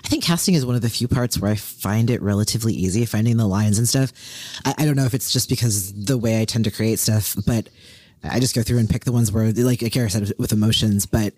[0.05, 3.07] I think casting is one of the few parts where I find it relatively easy,
[3.07, 4.13] finding the lines and stuff.
[4.65, 7.35] I, I don't know if it's just because the way I tend to create stuff,
[7.47, 7.69] but
[8.23, 11.07] I just go through and pick the ones where, like Kara said, with emotions.
[11.07, 11.35] But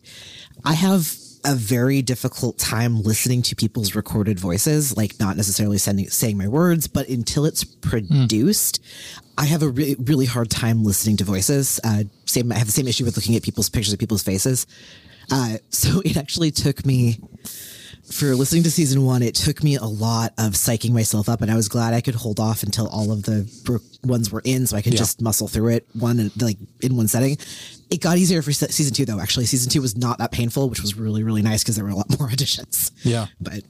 [0.64, 6.08] I have a very difficult time listening to people's recorded voices, like not necessarily sending,
[6.08, 9.22] saying my words, but until it's produced, mm.
[9.38, 11.80] I have a really, really hard time listening to voices.
[11.82, 14.66] Uh, same, I have the same issue with looking at people's pictures of people's faces.
[15.30, 17.18] Uh, so it actually took me
[18.12, 21.50] for listening to season one, it took me a lot of psyching myself up, and
[21.50, 23.50] I was glad I could hold off until all of the
[24.04, 24.98] ones were in, so I could yeah.
[24.98, 27.38] just muscle through it one like in one setting.
[27.90, 29.20] It got easier for season two, though.
[29.20, 31.90] Actually, season two was not that painful, which was really really nice because there were
[31.90, 32.90] a lot more auditions.
[33.02, 33.62] Yeah, but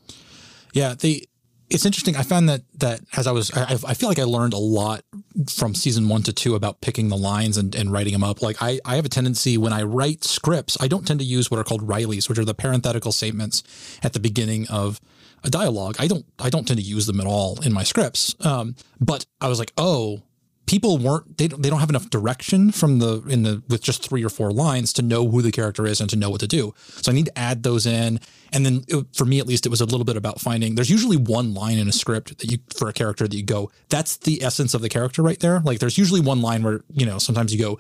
[0.72, 1.26] yeah, the
[1.72, 2.16] it's interesting.
[2.16, 5.04] I found that that as I was, I, I, feel like I learned a lot
[5.50, 8.42] from season one to two about picking the lines and, and writing them up.
[8.42, 11.50] Like I, I have a tendency when I write scripts, I don't tend to use
[11.50, 13.62] what are called wrylies, which are the parenthetical statements
[14.02, 15.00] at the beginning of
[15.44, 15.96] a dialogue.
[15.98, 18.34] I don't, I don't tend to use them at all in my scripts.
[18.44, 20.22] Um, but I was like, oh,
[20.66, 24.08] people weren't they don't, they don't have enough direction from the in the with just
[24.08, 26.46] three or four lines to know who the character is and to know what to
[26.46, 26.74] do.
[26.78, 28.20] So i need to add those in.
[28.52, 30.90] And then it, for me at least it was a little bit about finding there's
[30.90, 34.18] usually one line in a script that you for a character that you go that's
[34.18, 35.60] the essence of the character right there.
[35.60, 37.78] Like there's usually one line where you know sometimes you go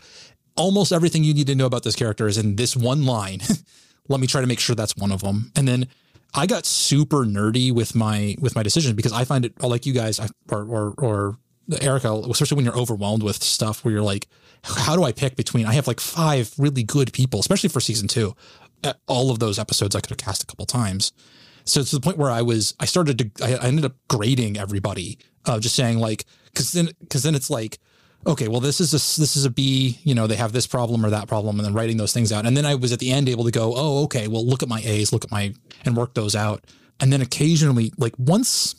[0.56, 3.40] almost everything you need to know about this character is in this one line.
[4.08, 5.52] Let me try to make sure that's one of them.
[5.56, 5.88] And then
[6.34, 9.92] I got super nerdy with my with my decision because I find it like you
[9.92, 10.18] guys
[10.50, 11.38] or or, or
[11.80, 14.26] Erica, especially when you're overwhelmed with stuff where you're like,
[14.64, 15.66] how do I pick between?
[15.66, 18.34] I have like five really good people, especially for season two.
[18.84, 21.12] Uh, all of those episodes I could have cast a couple times.
[21.64, 25.18] So to the point where I was, I started to, I, ended up grading everybody,
[25.46, 27.78] uh, just saying like, because then, because then it's like,
[28.26, 31.04] okay, well this is a this is a B, you know, they have this problem
[31.04, 32.46] or that problem, and then writing those things out.
[32.46, 34.68] And then I was at the end able to go, oh, okay, well look at
[34.68, 35.54] my A's, look at my
[35.84, 36.64] and work those out.
[37.00, 38.76] And then occasionally, like once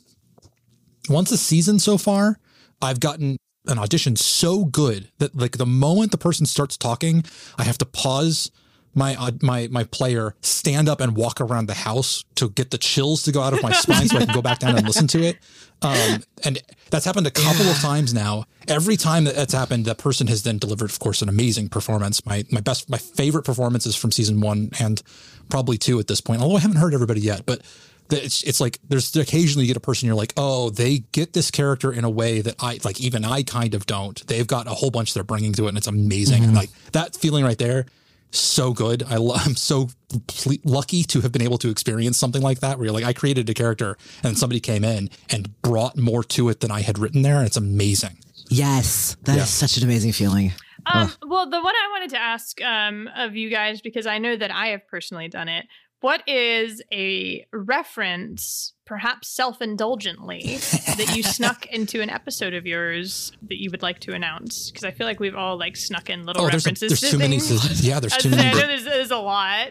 [1.10, 2.40] once a season so far,
[2.84, 7.24] I've gotten an audition so good that like the moment the person starts talking,
[7.58, 8.52] I have to pause
[8.96, 12.78] my uh, my my player stand up and walk around the house to get the
[12.78, 15.08] chills to go out of my spine so I can go back down and listen
[15.08, 15.38] to it.
[15.82, 17.72] Um, and that's happened a couple yeah.
[17.72, 18.46] of times now.
[18.68, 22.26] Every time that that's happened, that person has then delivered, of course, an amazing performance.
[22.26, 25.02] My my best, my favorite performances from season one and
[25.50, 26.42] probably two at this point.
[26.42, 27.62] Although I haven't heard everybody yet, but
[28.10, 31.52] it's it's like there's occasionally you get a person you're like, oh, they get this
[31.52, 33.00] character in a way that I like.
[33.02, 34.26] Even I kind of don't.
[34.28, 36.42] They've got a whole bunch they're bringing to it, and it's amazing.
[36.42, 36.50] Mm-hmm.
[36.50, 37.86] And like that feeling right there
[38.36, 39.04] so good.
[39.04, 39.90] I am so
[40.64, 43.50] lucky to have been able to experience something like that where you're like, I created
[43.50, 47.22] a character and somebody came in and brought more to it than I had written
[47.22, 47.38] there.
[47.38, 48.18] And it's amazing.
[48.50, 49.16] Yes.
[49.24, 49.44] that yeah.
[49.44, 50.52] is such an amazing feeling.
[50.86, 54.36] Um, well, the one I wanted to ask um, of you guys, because I know
[54.36, 55.66] that I have personally done it,
[56.04, 60.58] what is a reference, perhaps self indulgently,
[60.98, 64.70] that you snuck into an episode of yours that you would like to announce?
[64.70, 66.90] Because I feel like we've all like snuck in little oh, references.
[66.90, 67.50] There's, a, there's too things.
[67.50, 67.76] many.
[67.88, 68.50] Yeah, there's too many.
[68.50, 69.70] I know there's, there's a lot.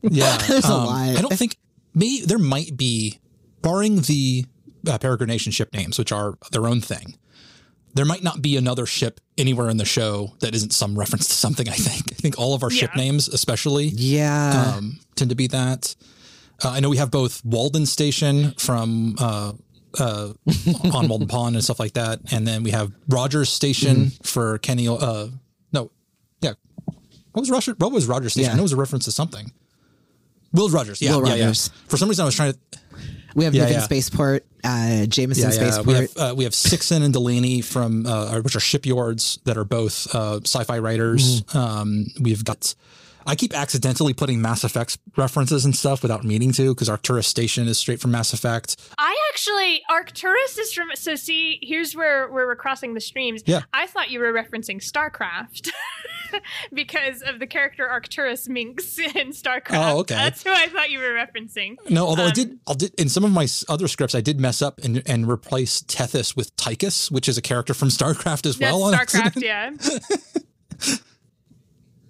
[0.00, 1.18] Yeah, there's um, a lot.
[1.18, 1.58] I don't think
[1.94, 2.22] me.
[2.22, 3.20] There might be,
[3.60, 4.46] barring the
[4.88, 7.18] uh, Peregrination ship names, which are their own thing
[7.94, 11.34] there might not be another ship anywhere in the show that isn't some reference to
[11.34, 11.68] something.
[11.68, 12.12] I think.
[12.12, 12.80] I think all of our yeah.
[12.80, 15.94] ship names, especially, yeah, um, tend to be that.
[16.62, 19.52] Uh, I know we have both Walden Station from uh,
[19.98, 20.32] uh,
[20.92, 24.22] on Walden Pond and stuff like that, and then we have Rogers Station mm-hmm.
[24.22, 24.88] for Kenny.
[24.88, 25.28] Uh,
[25.72, 25.90] no,
[26.40, 26.52] yeah.
[27.32, 27.74] What was Roger?
[27.78, 28.48] What was Rogers Station?
[28.48, 28.52] Yeah.
[28.52, 29.52] I know it was a reference to something.
[30.52, 31.02] Will Rogers.
[31.02, 31.70] Yeah, Will yeah, Rogers.
[31.72, 31.88] Yeah.
[31.88, 32.58] For some reason, I was trying to.
[33.34, 33.80] We have yeah, yeah.
[33.80, 35.86] Spaceport, uh, Jameson yeah, Spaceport.
[35.86, 39.64] We have, uh, we have Sixon and Delaney from, uh, which are shipyards that are
[39.64, 41.42] both uh, sci-fi writers.
[41.42, 41.58] Mm-hmm.
[41.58, 42.74] Um, we've got,
[43.26, 47.68] I keep accidentally putting Mass Effect references and stuff without meaning to because Arcturus Station
[47.68, 48.76] is straight from Mass Effect.
[48.98, 53.42] I actually, Arcturus is from, so see, here's where, where we're crossing the streams.
[53.46, 53.62] Yeah.
[53.72, 55.70] I thought you were referencing StarCraft.
[56.72, 59.92] because of the character Arcturus Mengsk in StarCraft.
[59.94, 60.14] Oh, okay.
[60.14, 61.76] That's who I thought you were referencing.
[61.90, 64.40] No, although um, I did, I did in some of my other scripts, I did
[64.40, 68.58] mess up and, and replace Tethys with Tychus, which is a character from StarCraft as
[68.58, 68.92] well.
[68.92, 69.70] StarCraft, yeah.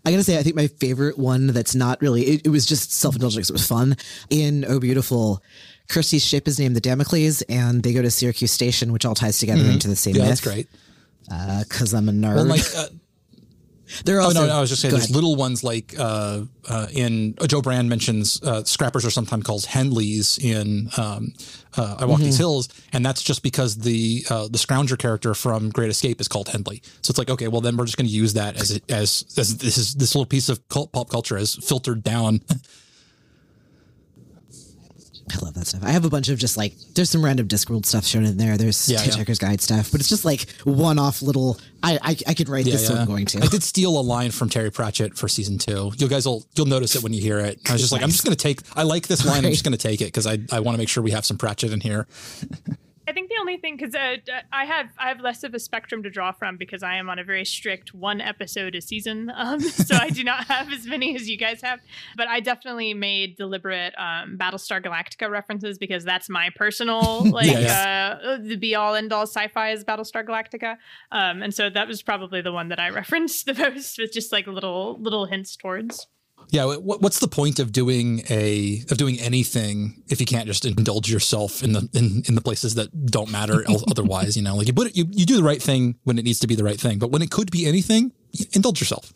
[0.07, 2.93] I gotta say, I think my favorite one that's not really, it, it was just
[2.93, 3.97] self indulgent because it was fun.
[4.29, 5.43] In Oh Beautiful,
[5.89, 9.39] Kirsty's ship is named the Damocles, and they go to Syracuse Station, which all ties
[9.39, 9.73] together mm-hmm.
[9.73, 10.29] into the same yeah, myth.
[10.29, 10.69] That's great.
[11.25, 12.35] Because uh, I'm a nerd.
[12.37, 12.89] Well, like, uh,
[14.05, 15.15] there are also, oh no, no, I was just saying there's ahead.
[15.15, 19.65] little ones like uh, uh, in uh, Joe Brand mentions uh, scrappers are sometimes called
[19.65, 21.33] Hendleys in um,
[21.77, 22.27] uh, I Walk mm-hmm.
[22.27, 26.29] These Hills, and that's just because the uh, the Scrounger character from Great Escape is
[26.29, 26.85] called Hendley.
[27.03, 29.59] So it's like okay, well then we're just going to use that as as as
[29.59, 32.41] this is this little piece of cult, pop culture has filtered down
[35.33, 35.83] I love that stuff.
[35.83, 38.57] I have a bunch of just like there's some random Discworld stuff shown in there.
[38.57, 39.49] There's yeah, Hitchhiker's yeah.
[39.49, 41.59] Guide stuff, but it's just like one-off little.
[41.83, 43.43] I I, I could write yeah, this, so I'm going to.
[43.43, 45.93] I did steal a line from Terry Pratchett for season two.
[45.97, 47.61] You guys will you'll notice it when you hear it.
[47.69, 47.93] I was just nice.
[47.93, 48.61] like, I'm just going to take.
[48.77, 49.37] I like this line.
[49.37, 49.47] Right.
[49.47, 51.25] I'm just going to take it because I I want to make sure we have
[51.25, 52.07] some Pratchett in here.
[53.07, 54.17] I think the only thing because uh,
[54.53, 57.19] I have I have less of a spectrum to draw from because I am on
[57.19, 61.15] a very strict one episode a season, um, so I do not have as many
[61.15, 61.81] as you guys have.
[62.17, 67.59] But I definitely made deliberate um, Battlestar Galactica references because that's my personal like yeah,
[67.59, 68.19] yeah.
[68.23, 70.77] Uh, the be all end all sci-fi is Battlestar Galactica,
[71.13, 74.33] um, and so that was probably the one that I referenced the most with just
[74.33, 76.07] like little little hints towards.
[76.51, 81.11] Yeah, what's the point of doing a of doing anything if you can't just indulge
[81.11, 84.37] yourself in the in, in the places that don't matter otherwise?
[84.37, 86.41] You know, like you put it, you you do the right thing when it needs
[86.41, 88.13] to be the right thing, but when it could be anything,
[88.53, 89.13] indulge yourself.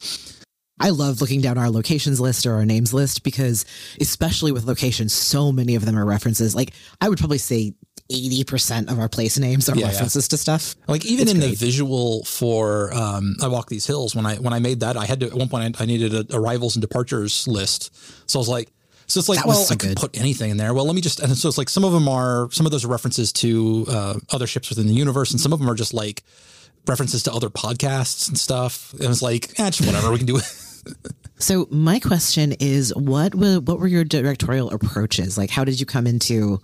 [0.81, 3.65] I love looking down our locations list or our names list because,
[4.01, 6.55] especially with locations, so many of them are references.
[6.55, 7.75] Like I would probably say
[8.11, 10.31] 80% of our place names are yeah, references yeah.
[10.31, 10.77] to stuff.
[10.87, 11.51] Like even it's in great.
[11.51, 15.05] the visual for um, I Walk These Hills, when I when I made that, I
[15.05, 17.95] had to at one point I, I needed a arrivals and departures list.
[18.31, 18.71] So I was like,
[19.09, 20.75] so it's like, well, so I could put anything in there.
[20.75, 22.85] Well, let me just, and so it's like some of them are, some of those
[22.85, 25.95] are references to uh, other ships within the universe, and some of them are just
[25.95, 26.23] like
[26.87, 28.93] references to other podcasts and stuff.
[28.95, 30.45] And it's like, eh, just whatever, we can do it.
[31.39, 35.39] so my question is, what were, what were your directorial approaches?
[35.39, 36.61] Like, how did you come into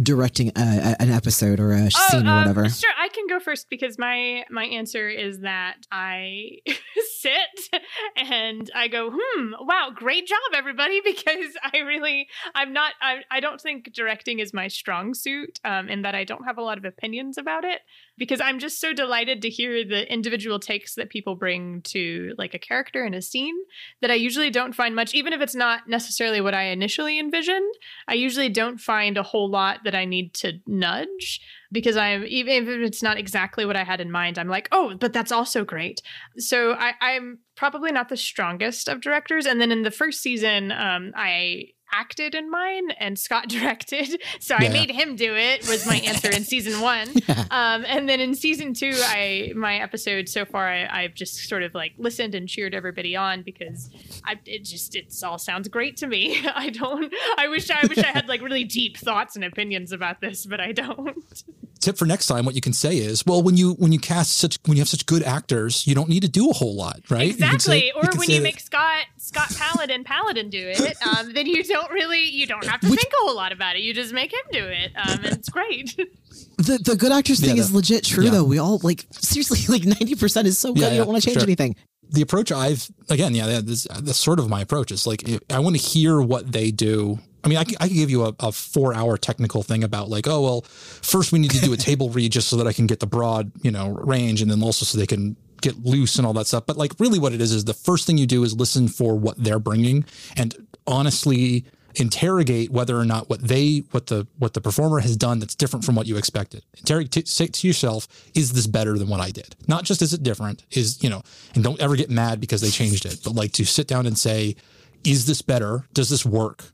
[0.00, 2.68] directing a, a, an episode or a oh, scene or uh, whatever?
[2.68, 6.58] Sure, I can go first because my my answer is that I
[7.18, 7.80] sit
[8.16, 13.40] and I go, hmm, wow, great job, everybody, because I really I'm not I, I
[13.40, 16.78] don't think directing is my strong suit, um, in that I don't have a lot
[16.78, 17.80] of opinions about it
[18.18, 22.52] because I'm just so delighted to hear the individual takes that people bring to like
[22.52, 23.54] a character in a scene
[24.02, 27.72] that I usually don't find much, even if it's not necessarily what I initially envisioned.
[28.08, 31.40] I usually don't find a whole lot that I need to nudge
[31.70, 34.94] because I'm even if it's not exactly what I had in mind, I'm like, oh,
[34.98, 36.02] but that's also great.
[36.38, 39.46] So I, I'm probably not the strongest of directors.
[39.46, 44.20] And then in the first season, um, I acted in mine and Scott directed.
[44.40, 44.66] So yeah.
[44.66, 47.08] I made him do it was my answer in season one.
[47.50, 51.62] Um, and then in season two, I my episode so far I, have just sort
[51.62, 53.90] of like listened and cheered everybody on because
[54.24, 56.46] I it just it's all sounds great to me.
[56.54, 60.20] I don't I wish I wish I had like really deep thoughts and opinions about
[60.20, 61.44] this, but I don't.
[61.80, 64.36] Tip for next time, what you can say is, well, when you when you cast
[64.36, 67.00] such when you have such good actors, you don't need to do a whole lot,
[67.08, 67.30] right?
[67.30, 67.80] Exactly.
[67.80, 71.77] Say, or when you make Scott Scott Paladin Paladin do it, um, then you don't
[71.90, 73.82] really you don't have to Which, think a whole lot about it.
[73.82, 75.96] You just make him do it, um, and it's great.
[76.56, 78.30] the the good actors thing yeah, is legit true yeah.
[78.30, 78.44] though.
[78.44, 80.82] We all like seriously like ninety percent is so good.
[80.82, 81.44] Yeah, you don't want to change sure.
[81.44, 81.76] anything.
[82.10, 84.90] The approach I've again, yeah, this, that's sort of my approach.
[84.90, 87.18] Is like I want to hear what they do.
[87.44, 90.26] I mean, I, I could give you a, a four hour technical thing about like,
[90.26, 92.86] oh well, first we need to do a table read just so that I can
[92.86, 96.26] get the broad, you know, range, and then also so they can get loose and
[96.26, 96.66] all that stuff.
[96.66, 99.16] But like, really, what it is is the first thing you do is listen for
[99.16, 100.04] what they're bringing,
[100.36, 100.54] and
[100.88, 101.64] honestly
[101.94, 105.84] interrogate whether or not what they what the what the performer has done that's different
[105.84, 106.64] from what you expected.
[106.76, 109.56] Interrogate say to yourself is this better than what i did?
[109.66, 111.22] Not just is it different is you know
[111.54, 114.18] and don't ever get mad because they changed it but like to sit down and
[114.18, 114.56] say
[115.04, 115.86] is this better?
[115.92, 116.64] Does this work?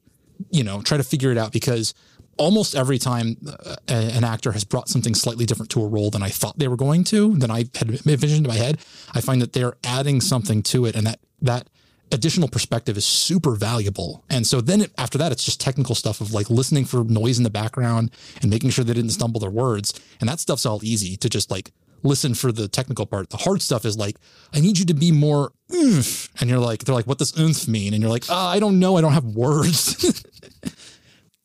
[0.51, 1.95] You know try to figure it out because
[2.37, 6.21] almost every time uh, an actor has brought something slightly different to a role than
[6.21, 8.79] i thought they were going to than i had envisioned in my head
[9.15, 11.69] i find that they're adding something to it and that that
[12.13, 14.25] additional perspective is super valuable.
[14.31, 17.39] And so then it, after that, it's just technical stuff of like listening for noise
[17.39, 19.99] in the background and making sure they didn't stumble their words.
[20.21, 23.31] And that stuff's all easy to just like listen for the technical part.
[23.31, 24.17] The hard stuff is like,
[24.53, 26.29] I need you to be more oomph.
[26.41, 27.95] And you're like, they're like, what does oomph mean?
[27.95, 28.97] And you're like, oh, I don't know.
[28.97, 30.23] I don't have words.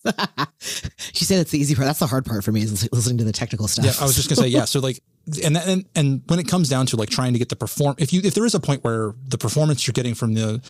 [0.05, 1.85] you said it's the easy part.
[1.85, 3.85] That's the hard part for me is listening to the technical stuff.
[3.85, 4.65] Yeah, I was just gonna say yeah.
[4.65, 5.01] So like,
[5.43, 8.13] and and and when it comes down to like trying to get the perform, if
[8.13, 10.61] you if there is a point where the performance you're getting from the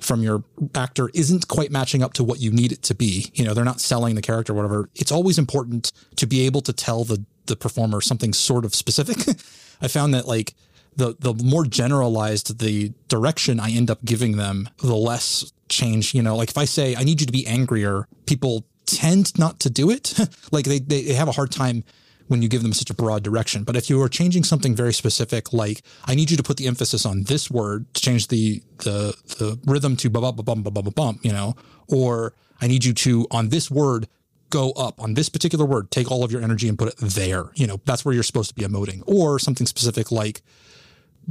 [0.00, 3.44] from your actor isn't quite matching up to what you need it to be, you
[3.44, 4.88] know, they're not selling the character or whatever.
[4.94, 9.36] It's always important to be able to tell the the performer something sort of specific.
[9.82, 10.54] I found that like
[10.96, 16.14] the the more generalized the direction I end up giving them, the less change.
[16.14, 19.60] You know, like if I say I need you to be angrier, people tend not
[19.60, 20.18] to do it.
[20.52, 21.84] like they, they have a hard time
[22.26, 23.64] when you give them such a broad direction.
[23.64, 26.66] But if you are changing something very specific, like I need you to put the
[26.66, 30.74] emphasis on this word to change the the the rhythm to bum bum bum bum
[30.74, 31.54] bum bum, you know,
[31.88, 34.08] or I need you to on this word
[34.50, 37.50] go up on this particular word, take all of your energy and put it there.
[37.54, 40.42] You know, that's where you're supposed to be emoting, or something specific like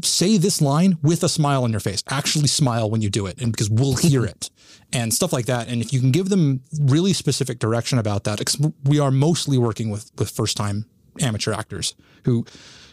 [0.03, 2.03] say this line with a smile on your face.
[2.09, 4.49] Actually smile when you do it, and because we'll hear it
[4.93, 5.67] and stuff like that.
[5.67, 8.41] And if you can give them really specific direction about that,
[8.83, 10.85] we are mostly working with with first time
[11.19, 11.95] amateur actors
[12.25, 12.45] who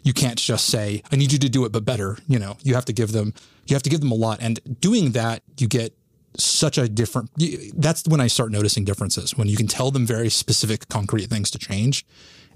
[0.04, 2.18] you can't just say, I need you to do it, but better.
[2.28, 3.32] You know, you have to give them,
[3.66, 4.38] you have to give them a lot.
[4.40, 5.96] And doing that, you get
[6.36, 7.30] such a different,
[7.74, 11.50] that's when I start noticing differences when you can tell them very specific, concrete things
[11.52, 12.04] to change.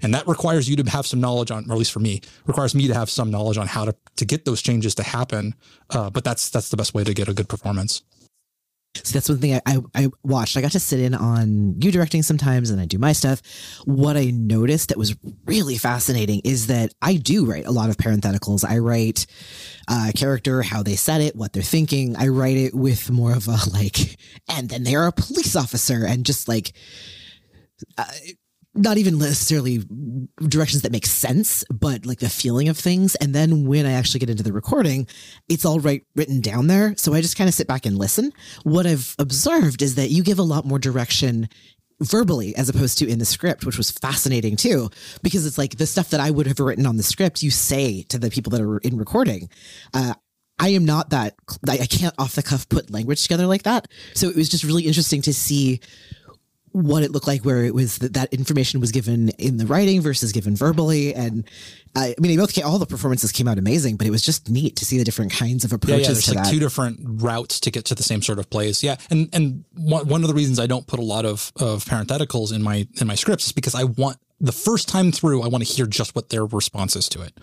[0.01, 2.73] And that requires you to have some knowledge on, or at least for me, requires
[2.73, 5.55] me to have some knowledge on how to, to get those changes to happen.
[5.89, 8.03] Uh, but that's, that's the best way to get a good performance.
[8.95, 10.57] So that's one thing I, I, I, watched.
[10.57, 13.41] I got to sit in on you directing sometimes and I do my stuff.
[13.85, 17.97] What I noticed that was really fascinating is that I do write a lot of
[17.97, 18.65] parentheticals.
[18.67, 19.27] I write
[19.87, 22.15] uh, character, how they said it, what they're thinking.
[22.15, 24.17] I write it with more of a like,
[24.49, 26.73] and then they are a police officer and just like,
[27.97, 28.05] uh,
[28.75, 29.83] not even necessarily
[30.47, 33.15] directions that make sense, but like the feeling of things.
[33.15, 35.07] And then when I actually get into the recording,
[35.49, 36.95] it's all right written down there.
[36.95, 38.31] So I just kind of sit back and listen.
[38.63, 41.49] What I've observed is that you give a lot more direction
[42.01, 44.89] verbally as opposed to in the script, which was fascinating too,
[45.21, 48.03] because it's like the stuff that I would have written on the script, you say
[48.03, 49.49] to the people that are in recording.
[49.93, 50.13] Uh,
[50.59, 51.35] I am not that,
[51.67, 53.87] I can't off the cuff put language together like that.
[54.13, 55.79] So it was just really interesting to see
[56.71, 60.01] what it looked like where it was that that information was given in the writing
[60.01, 61.49] versus given verbally and
[61.95, 64.47] I, I mean, both came, all the performances came out amazing, but it was just
[64.47, 65.99] neat to see the different kinds of approaches.
[65.99, 66.51] Yeah, yeah there's like that.
[66.51, 68.83] two different routes to get to the same sort of plays.
[68.83, 71.85] Yeah, and and one, one of the reasons I don't put a lot of of
[71.85, 75.47] parentheticals in my in my scripts is because I want the first time through, I
[75.47, 77.37] want to hear just what their response is to it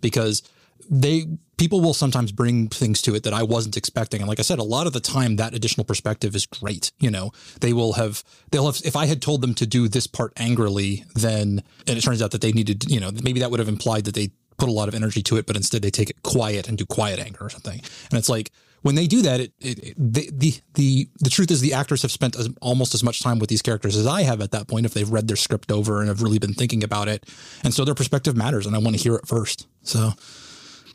[0.00, 0.42] because
[0.90, 1.26] they
[1.62, 4.20] people will sometimes bring things to it that I wasn't expecting.
[4.20, 6.90] And like I said, a lot of the time that additional perspective is great.
[6.98, 7.30] You know,
[7.60, 11.04] they will have they'll have if I had told them to do this part angrily,
[11.14, 14.04] then and it turns out that they needed, you know, maybe that would have implied
[14.06, 16.68] that they put a lot of energy to it, but instead they take it quiet
[16.68, 17.80] and do quiet anger or something.
[18.10, 18.50] And it's like
[18.82, 22.10] when they do that, it, it, the, the the the truth is the actors have
[22.10, 24.86] spent as, almost as much time with these characters as I have at that point
[24.86, 27.28] if they've read their script over and have really been thinking about it,
[27.62, 29.68] and so their perspective matters, and I want to hear it first.
[29.82, 30.14] So.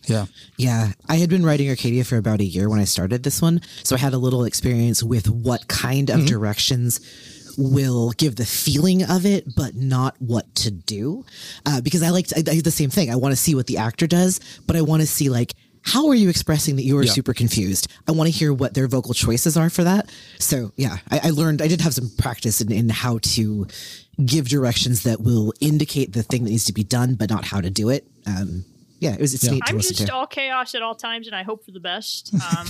[0.08, 0.26] Yeah.
[0.58, 0.92] Yeah.
[1.08, 3.62] I had been writing Arcadia for about a year when I started this one.
[3.84, 6.26] So I had a little experience with what kind of mm-hmm.
[6.28, 7.00] directions
[7.58, 11.26] will give the feeling of it, but not what to do.
[11.66, 13.12] Uh, because I like, I, I do the same thing.
[13.12, 16.08] I want to see what the actor does, but I want to see like, how
[16.10, 17.12] are you expressing that you are yeah.
[17.12, 17.88] super confused?
[18.08, 20.12] I want to hear what their vocal choices are for that.
[20.38, 23.68] So yeah, I, I learned, I did have some practice in, in how to
[24.24, 27.62] give directions that will indicate the thing that needs to be done, but not how
[27.62, 28.06] to do it.
[28.26, 28.66] Um,
[29.00, 29.52] yeah, it was it's yeah.
[29.52, 30.14] to I'm listen just to.
[30.14, 32.34] all chaos at all times, and I hope for the best.
[32.58, 32.68] Um,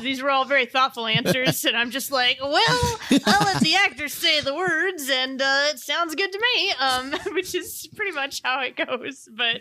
[0.00, 4.12] these were all very thoughtful answers, and I'm just like, well, I'll let the actors
[4.12, 6.72] say the words, and uh, it sounds good to me.
[6.72, 9.28] Um, which is pretty much how it goes.
[9.32, 9.60] But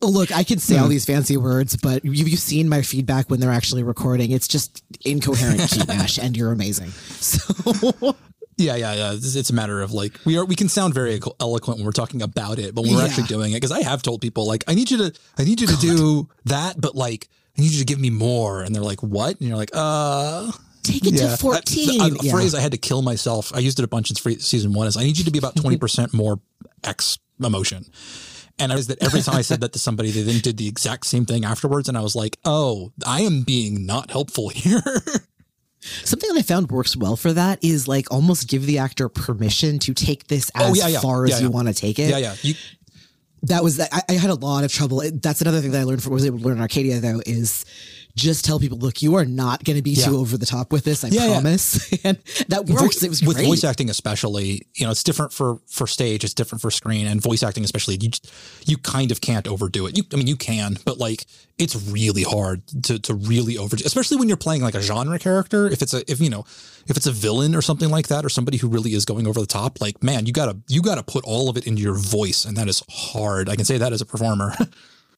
[0.00, 0.90] Look, I can say all hmm.
[0.90, 4.30] these fancy words, but you've seen my feedback when they're actually recording.
[4.30, 6.90] It's just incoherent key mash, and you're amazing.
[6.90, 8.16] So
[8.58, 9.12] yeah, yeah, yeah.
[9.12, 10.44] It's, it's, a matter of like we are.
[10.44, 13.06] We can sound very eloquent when we're talking about it, but when we're yeah.
[13.06, 15.60] actually doing it, because I have told people like, I need you to, I need
[15.60, 15.80] you to God.
[15.80, 19.38] do that, but like, I need you to give me more, and they're like, what?
[19.38, 20.50] And you're like, uh.
[20.84, 21.30] Take it yeah.
[21.32, 22.00] to 14.
[22.00, 22.32] A yeah.
[22.32, 23.54] phrase I had to kill myself.
[23.54, 25.54] I used it a bunch in season one is I need you to be about
[25.56, 26.40] 20% more
[26.82, 27.84] X emotion.
[28.58, 30.66] And I was that every time I said that to somebody, they then did the
[30.66, 31.88] exact same thing afterwards.
[31.88, 34.82] And I was like, oh, I am being not helpful here.
[36.04, 39.78] Something that I found works well for that is like almost give the actor permission
[39.80, 41.00] to take this oh, as oh, yeah, yeah.
[41.00, 42.10] far yeah, as you want to take it.
[42.10, 42.34] Yeah, yeah.
[42.42, 42.54] You-
[43.44, 45.00] that was I, I, had a lot of trouble.
[45.12, 47.64] That's another thing that I learned from was able to learn in Arcadia though is
[48.18, 50.06] just tell people, look, you are not going to be yeah.
[50.06, 51.04] too over the top with this.
[51.04, 51.90] I yeah, promise.
[51.92, 51.98] Yeah.
[52.04, 53.02] and that works.
[53.02, 53.46] It was with great.
[53.46, 56.24] voice acting, especially, you know, it's different for, for stage.
[56.24, 58.10] It's different for screen and voice acting, especially you,
[58.66, 59.96] you kind of can't overdo it.
[59.96, 61.24] You, I mean, you can, but like
[61.58, 65.66] it's really hard to, to really overdo, especially when you're playing like a genre character.
[65.68, 66.44] If it's a, if, you know,
[66.86, 69.40] if it's a villain or something like that, or somebody who really is going over
[69.40, 72.44] the top, like, man, you gotta, you gotta put all of it into your voice.
[72.44, 73.48] And that is hard.
[73.48, 74.54] I can say that as a performer.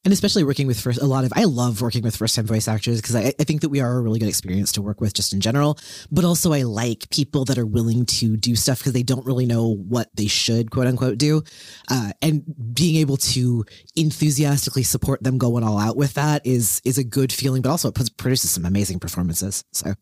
[0.03, 2.67] and especially working with first a lot of i love working with first time voice
[2.67, 5.13] actors because I, I, think that we are a really good experience to work with
[5.13, 5.77] just in general
[6.11, 9.45] but also i like people that are willing to do stuff because they don't really
[9.45, 11.43] know what they should quote unquote do
[11.89, 12.43] uh, and
[12.73, 17.31] being able to enthusiastically support them going all out with that is is a good
[17.31, 19.93] feeling but also it produces some amazing performances so.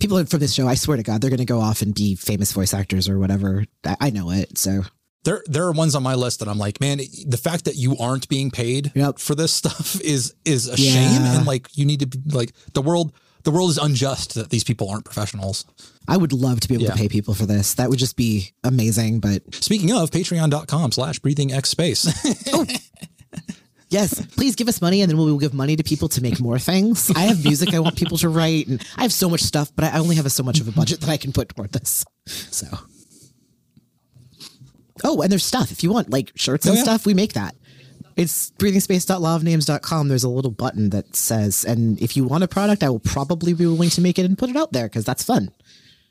[0.00, 2.14] People from this show i swear to god they're going to go off and be
[2.14, 3.64] famous voice actors or whatever.
[4.00, 4.82] I know it so
[5.24, 7.96] there there are ones on my list that I'm like, man, the fact that you
[7.98, 9.18] aren't being paid yep.
[9.18, 10.92] for this stuff is is a yeah.
[10.92, 13.12] shame, and like you need to be like the world.
[13.44, 15.64] The world is unjust that these people aren't professionals.
[16.08, 16.90] I would love to be able yeah.
[16.90, 17.74] to pay people for this.
[17.74, 19.20] That would just be amazing.
[19.20, 22.06] But speaking of, patreon.com slash breathing X space.
[22.52, 22.66] oh.
[23.90, 26.40] Yes, please give us money and then we will give money to people to make
[26.40, 27.10] more things.
[27.16, 29.84] I have music I want people to write and I have so much stuff, but
[29.84, 32.04] I only have so much of a budget that I can put toward this.
[32.26, 32.66] So
[35.04, 35.70] Oh, and there's stuff.
[35.70, 36.82] If you want like shirts and oh, yeah.
[36.82, 37.54] stuff, we make that.
[38.16, 40.08] It's breathingspace.lawofnames.com.
[40.08, 43.52] There's a little button that says, and if you want a product, I will probably
[43.52, 45.52] be willing to make it and put it out there because that's fun.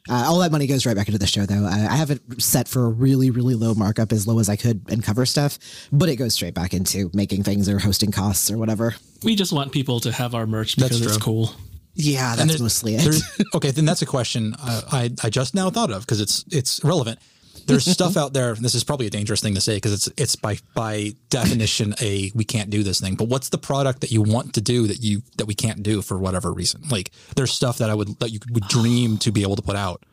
[0.10, 1.66] Uh, all that money goes right back into the show, though.
[1.66, 4.56] I, I have it set for a really, really low markup, as low as I
[4.56, 5.60] could, and cover stuff,
[5.92, 8.96] but it goes straight back into making things or hosting costs or whatever.
[9.24, 11.52] We just want people to have our merch because it's cool.
[11.94, 13.22] Yeah, that's mostly it.
[13.56, 16.84] okay, then that's a question uh, I I just now thought of because it's it's
[16.84, 17.20] relevant
[17.68, 18.56] there's stuff out there.
[18.56, 22.32] This is probably a dangerous thing to say because it's it's by by definition a
[22.34, 23.16] we can't do this thing.
[23.16, 26.02] But what's the product that you want to do that you that we can't do
[26.02, 26.82] for whatever reason?
[26.90, 29.76] Like there's stuff that I would that you would dream to be able to put
[29.76, 30.04] out.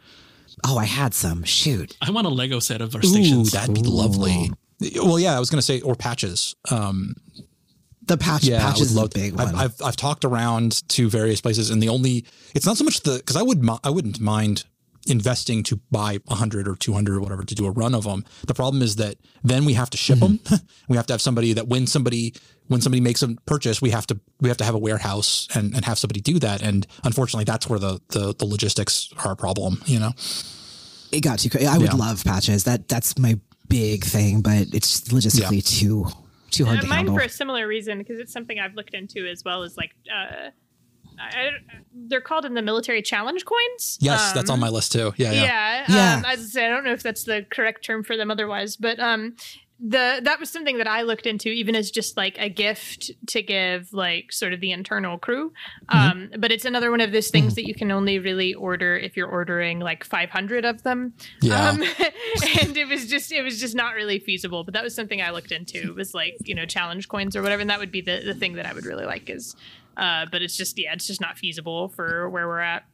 [0.66, 1.42] Oh, I had some.
[1.42, 3.52] Shoot, I want a Lego set of our Ooh, stations.
[3.52, 3.90] That'd be Ooh.
[3.90, 4.50] lovely.
[4.96, 6.54] Well, yeah, I was going to say or patches.
[6.70, 7.14] Um,
[8.06, 9.48] the patch yeah, patches is a big one.
[9.48, 13.00] I've, I've, I've talked around to various places, and the only it's not so much
[13.00, 14.64] the because I would I wouldn't mind
[15.06, 18.24] investing to buy 100 or 200 or whatever to do a run of them.
[18.46, 20.54] The problem is that then we have to ship mm-hmm.
[20.54, 20.60] them.
[20.88, 22.34] we have to have somebody that when somebody
[22.68, 25.74] when somebody makes a purchase, we have to we have to have a warehouse and,
[25.74, 26.62] and have somebody do that.
[26.62, 29.82] And unfortunately, that's where the the, the logistics are a problem.
[29.86, 30.12] You know,
[31.12, 31.50] it got too.
[31.50, 31.66] Crazy.
[31.66, 31.98] I would yeah.
[31.98, 32.64] love patches.
[32.64, 33.38] That that's my
[33.68, 35.80] big thing, but it's logistically yeah.
[35.80, 36.06] too
[36.50, 37.16] too hard to mine handle.
[37.16, 39.92] for a similar reason because it's something I've looked into as well as like.
[40.12, 40.50] Uh,
[41.18, 41.50] I,
[41.92, 43.98] they're called in the military challenge coins.
[44.00, 45.12] Yes, that's on Um, my list too.
[45.16, 45.42] Yeah, yeah.
[45.42, 45.84] yeah.
[45.88, 46.14] Yeah.
[46.18, 48.98] Um, I say, I don't know if that's the correct term for them otherwise, but
[49.00, 49.36] um,
[49.80, 53.42] the that was something that I looked into, even as just like a gift to
[53.42, 55.52] give, like sort of the internal crew.
[55.88, 59.16] Um, but it's another one of those things that you can only really order if
[59.16, 61.12] you're ordering like 500 of them.
[61.42, 61.70] Yeah.
[61.70, 61.82] Um,
[62.60, 64.62] and it was just it was just not really feasible.
[64.64, 65.78] But that was something I looked into.
[65.78, 68.34] It was like you know challenge coins or whatever, and that would be the the
[68.34, 69.56] thing that I would really like is.
[69.96, 72.84] Uh, but it's just yeah, it's just not feasible for where we're at.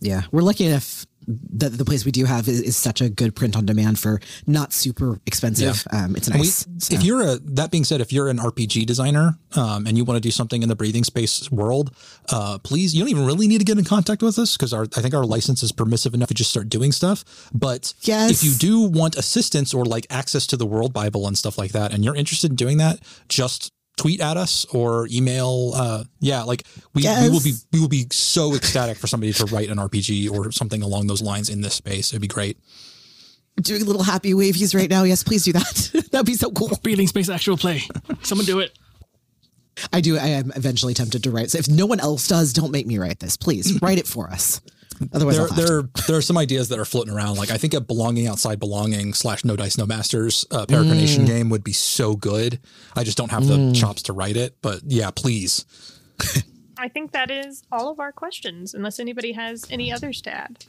[0.00, 3.34] Yeah, we're lucky enough that the place we do have is, is such a good
[3.34, 5.84] print on demand for not super expensive.
[5.90, 6.66] Um, it's And we, nice.
[6.78, 10.04] so- if you're a that being said, if you're an RPG designer um, and you
[10.04, 11.90] want to do something in the breathing space world,
[12.30, 14.86] uh, please you don't even really need to get in contact with us because our
[14.96, 17.24] I think our license is permissive enough to just start doing stuff.
[17.52, 18.30] But Yes.
[18.30, 21.72] if you do want assistance or like access to the World Bible and stuff like
[21.72, 25.72] that, and you're interested in doing that, just tweet at us or email.
[25.74, 26.62] Uh, yeah, like
[26.94, 30.30] we, we will be we will be so ecstatic for somebody to write an RPG
[30.30, 32.12] or something along those lines in this space.
[32.12, 32.56] It'd be great.
[33.60, 35.02] doing little happy wavies right now.
[35.02, 36.08] Yes, please do that.
[36.12, 36.70] That'd be so cool.
[36.82, 37.82] Breathing space actual play.
[38.22, 38.78] Someone do it.
[39.92, 40.16] I do.
[40.16, 41.50] I am eventually tempted to write.
[41.50, 43.36] So if no one else does, don't make me write this.
[43.36, 44.60] Please write it for us.
[45.12, 45.54] Otherwise, there, I'll to.
[45.54, 47.36] there, there are some ideas that are floating around.
[47.36, 51.50] Like I think a belonging outside belonging slash no dice no masters uh, peregrination game
[51.50, 52.60] would be so good.
[52.96, 54.56] I just don't have the chops to write it.
[54.62, 55.64] But yeah, please.
[56.78, 60.64] I think that is all of our questions, unless anybody has any others to add.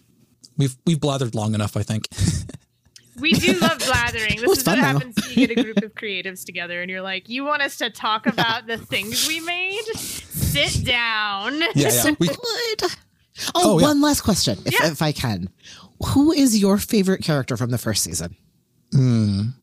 [0.58, 1.76] We've we've blathered long enough.
[1.78, 2.08] I think.
[3.20, 4.36] We do love blathering.
[4.40, 4.86] This was is what fun, though.
[4.86, 7.76] happens when you get a group of creatives together and you're like, you want us
[7.78, 9.84] to talk about the things we made?
[9.96, 11.60] Sit down.
[11.76, 12.12] Yeah, yeah.
[12.18, 12.84] We, Good.
[13.56, 13.88] Oh, Oh, yeah.
[13.88, 14.92] one last question, if, Yeah.
[14.92, 15.50] if I can.
[16.14, 18.36] Who is your favorite character from the first season?
[18.94, 19.54] Mm.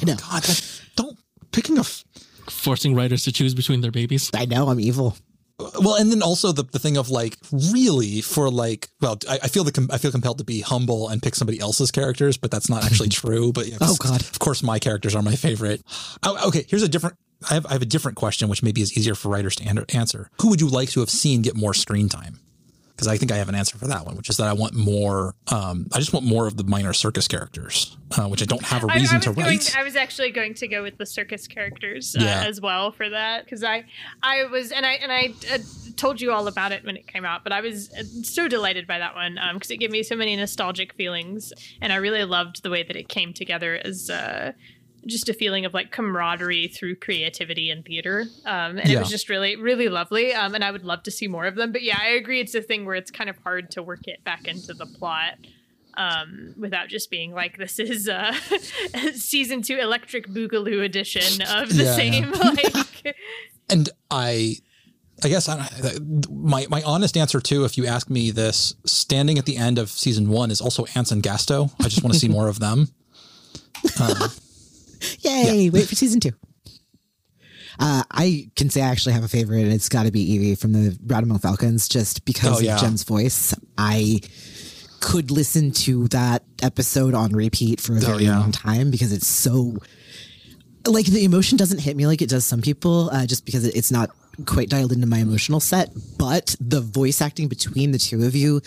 [0.00, 0.16] I know.
[0.16, 1.18] God, that, don't
[1.52, 1.80] picking a.
[1.80, 2.04] F-
[2.50, 4.30] Forcing writers to choose between their babies.
[4.34, 4.68] I know.
[4.68, 5.16] I'm evil.
[5.58, 7.36] Well, and then also the, the thing of like
[7.72, 11.08] really for like well, I, I feel the com- I feel compelled to be humble
[11.08, 13.52] and pick somebody else's characters, but that's not actually true.
[13.52, 14.20] But yeah, Oh, God.
[14.20, 15.82] of course my characters are my favorite.
[16.22, 17.16] Oh, okay, here's a different.
[17.50, 19.64] I have I have a different question, which maybe is easier for writers to
[19.96, 20.30] answer.
[20.40, 22.40] Who would you like to have seen get more screen time?
[22.98, 24.74] Because I think I have an answer for that one, which is that I want
[24.74, 25.36] more.
[25.52, 28.82] Um, I just want more of the minor circus characters, uh, which I don't have
[28.82, 29.76] a reason was to going write.
[29.78, 32.44] I was actually going to go with the circus characters uh, Yeah.
[32.44, 33.84] as well for that because I,
[34.20, 35.58] I was and I and I uh,
[35.96, 38.88] told you all about it when it came out, but I was uh, so delighted
[38.88, 42.64] by that one because it gave me so many nostalgic feelings, and I really loved
[42.64, 44.10] the way that it came together as.
[45.08, 48.26] Just a feeling of like camaraderie through creativity and theater.
[48.44, 50.34] Um, and it was just really, really lovely.
[50.34, 51.72] Um, and I would love to see more of them.
[51.72, 52.40] But yeah, I agree.
[52.40, 55.38] It's a thing where it's kind of hard to work it back into the plot
[55.98, 58.32] um, without just being like, this is uh,
[59.14, 62.32] season two Electric Boogaloo edition of the Yeah, same.
[62.38, 63.16] Like,
[63.68, 64.56] and I,
[65.24, 65.68] I guess I,
[66.30, 69.90] my my honest answer too, if you ask me this, standing at the end of
[69.90, 71.70] season one is also Anson Gasto.
[71.80, 72.88] I just want to see more of them.
[74.00, 74.30] Um,
[75.20, 75.70] Yay!
[75.70, 76.32] Wait for season two.
[77.80, 80.54] Uh, I can say I actually have a favorite, and it's got to be Evie
[80.56, 82.74] from the Rat Among Falcons, just because Oh, yeah.
[82.74, 83.54] of Jem's voice.
[83.76, 84.20] I
[85.00, 88.38] could listen to that episode on repeat for a very Oh, yeah.
[88.40, 89.76] long time because it's so
[90.86, 93.92] like the emotion doesn't hit me like it does some people, uh, just because it's
[93.92, 94.10] not
[94.46, 95.90] quite dialed into my emotional set.
[96.18, 98.60] But the voice acting between the two of you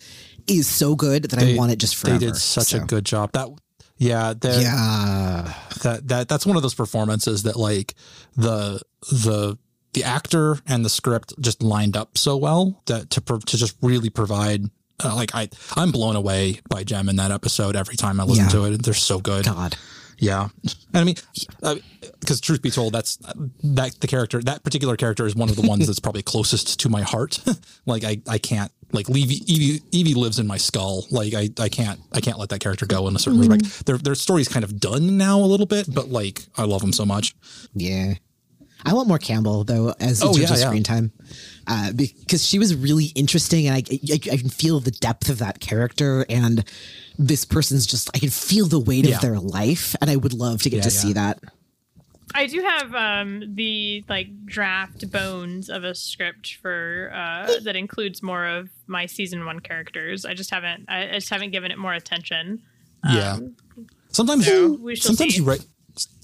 [0.48, 2.18] is so good that I want it just forever.
[2.20, 3.32] They did such So, a good job.
[3.34, 3.50] That
[3.98, 5.54] yeah, Yeah.
[5.82, 7.94] That that that's one of those performances that like
[8.36, 9.58] the the
[9.94, 14.10] the actor and the script just lined up so well that to to just really
[14.10, 14.66] provide
[15.04, 18.46] uh, like I I'm blown away by Jem in that episode every time I listen
[18.46, 18.50] Yeah.
[18.52, 18.84] to it.
[18.84, 19.46] They're so good.
[19.46, 19.76] God.
[20.20, 20.50] Yeah,
[20.94, 21.16] and I mean,
[22.20, 23.18] because truth be told, that's
[23.64, 26.90] that the character that particular character is one of the ones that's probably closest to
[26.90, 27.40] my heart.
[27.88, 31.06] like I I can't like leave Evie Evie lives in my skull.
[31.12, 33.86] Like I I can't I can't let that character go in a certain respect.
[33.86, 36.94] Their their story's kind of done now a little bit, but like I love them
[36.94, 37.36] so much.
[37.74, 38.14] Yeah.
[38.84, 40.66] I want more Campbell though, as in Oh, terms yeah, of yeah.
[40.66, 41.12] screen time,
[41.68, 45.38] uh, because she was really interesting, and I, I I can feel the depth of
[45.38, 46.64] that character, and
[47.20, 49.18] this person's just I can feel the weight Yeah.
[49.18, 51.38] of their life, and I would love to get to see that.
[52.34, 58.24] I do have um, the like draft bones of a script for uh, that includes
[58.24, 60.26] more of my season one characters.
[60.26, 62.62] I just haven't I I just haven't given it more attention.
[63.08, 63.40] Yeah.
[64.10, 65.40] Sometimes so we sometimes see.
[65.40, 65.66] you write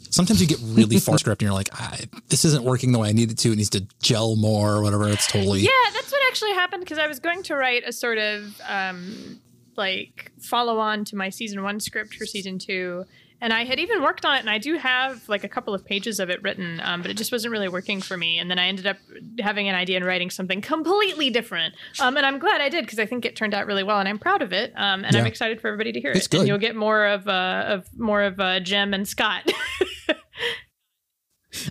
[0.10, 3.10] sometimes you get really far script and you're like, I, this isn't working the way
[3.10, 3.52] I needed to.
[3.52, 5.08] It needs to gel more or whatever.
[5.10, 8.18] It's totally Yeah, that's what actually happened because I was going to write a sort
[8.18, 9.40] of um,
[9.76, 13.06] like follow on to my season one script for season two,
[13.42, 15.86] and I had even worked on it, and I do have like a couple of
[15.86, 18.40] pages of it written, um, but it just wasn't really working for me.
[18.40, 18.98] And then I ended up
[19.40, 21.76] having an idea and writing something completely different.
[22.00, 24.08] Um, and I'm glad I did because I think it turned out really well, and
[24.10, 24.74] I'm proud of it.
[24.76, 25.22] Um, and Yeah.
[25.22, 26.32] I'm excited for everybody to hear It's it.
[26.32, 26.40] good.
[26.42, 29.44] And you'll get more of uh, of more of uh, Jem and Scott.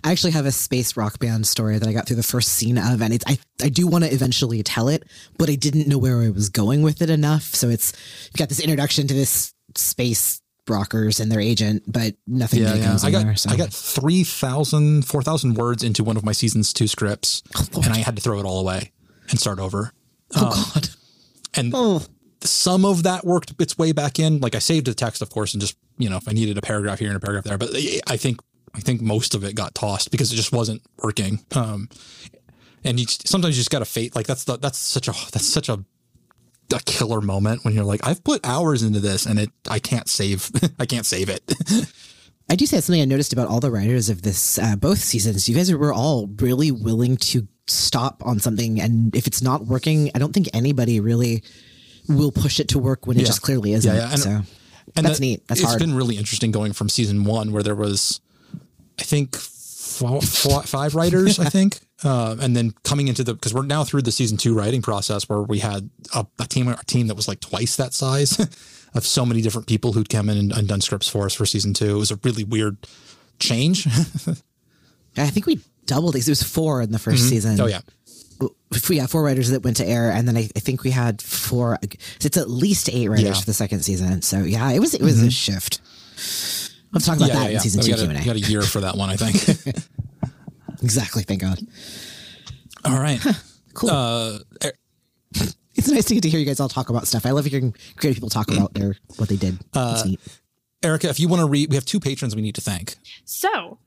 [0.03, 2.77] I actually have a space rock band story that I got through the first scene
[2.77, 5.03] of, and it's I I do want to eventually tell it,
[5.37, 7.43] but I didn't know where I was going with it enough.
[7.55, 7.93] So it's
[8.25, 12.97] you've got this introduction to this space rockers and their agent, but nothing Yeah, yeah.
[13.03, 13.35] I got there.
[13.35, 13.49] So.
[13.49, 17.43] I got 3,000, 4,000 words into one of my season's two scripts,
[17.75, 18.91] Oh, and I had to throw it all away
[19.29, 19.93] and start over.
[20.35, 20.89] oh god.
[21.55, 22.03] And Oh,
[22.41, 24.39] some of that worked its way back in.
[24.39, 26.61] Like I saved the text, of course, and just you know if I needed a
[26.61, 27.69] paragraph here and a paragraph there, but
[28.07, 28.39] I think
[28.75, 31.39] I think most of it got tossed because it just wasn't working.
[31.55, 31.89] Um,
[32.83, 34.15] and you sometimes you just got to fate.
[34.15, 35.83] Like that's the that's such a that's such a
[36.73, 40.07] a killer moment when you're like I've put hours into this and it I can't
[40.09, 40.49] save
[40.79, 41.41] I can't save it.
[42.49, 45.49] I do say something I noticed about all the writers of this uh, both seasons.
[45.49, 50.09] You guys were all really willing to stop on something, and if it's not working,
[50.15, 51.43] I don't think anybody really
[52.07, 53.27] will push it to work when it Yeah.
[53.27, 53.93] just clearly isn't.
[53.93, 54.29] Yeah, yeah, and- so
[54.95, 55.47] And That's that- neat.
[55.49, 55.79] That's It's hard.
[55.79, 58.21] been really interesting going from season one where there was,
[58.97, 59.35] I think,
[59.87, 63.83] four, four, five writers, I think, uh, and then coming into the because we're now
[63.83, 67.15] through the season two writing process where we had a, a team a team that
[67.15, 68.39] was like twice that size
[68.93, 71.45] of so many different people who'd come in and, and done scripts for us for
[71.45, 71.95] season two.
[71.95, 72.77] It was a really weird
[73.39, 73.87] change.
[75.17, 76.19] I think we doubled it.
[76.19, 77.59] 'cause It was four in the 1st season.
[77.61, 77.81] oh yeah,
[78.99, 81.79] had four writers that went to air, and then I, I think we had four.
[82.21, 83.31] It's at least eight writers Yeah.
[83.31, 83.39] Mm-hmm.
[83.39, 84.21] for the second season.
[84.21, 85.79] So yeah, it was it was a shift.
[86.97, 87.59] Let's talk about yeah, that yeah, in yeah.
[87.59, 88.39] season We two got, Q a, and we got A.
[88.39, 89.77] a year for that one, I think.
[90.83, 91.23] Exactly.
[91.23, 91.59] Thank God.
[92.85, 93.19] All right.
[93.73, 93.89] Cool.
[93.89, 94.39] Uh,
[95.75, 97.25] it's nice to get to hear you guys all talk about stuff.
[97.25, 99.57] I love hearing creative people talk about their what they did.
[99.73, 100.03] Uh,
[100.83, 102.95] Erica, if you want to read, we have two patrons we need to thank.
[103.25, 103.79] So,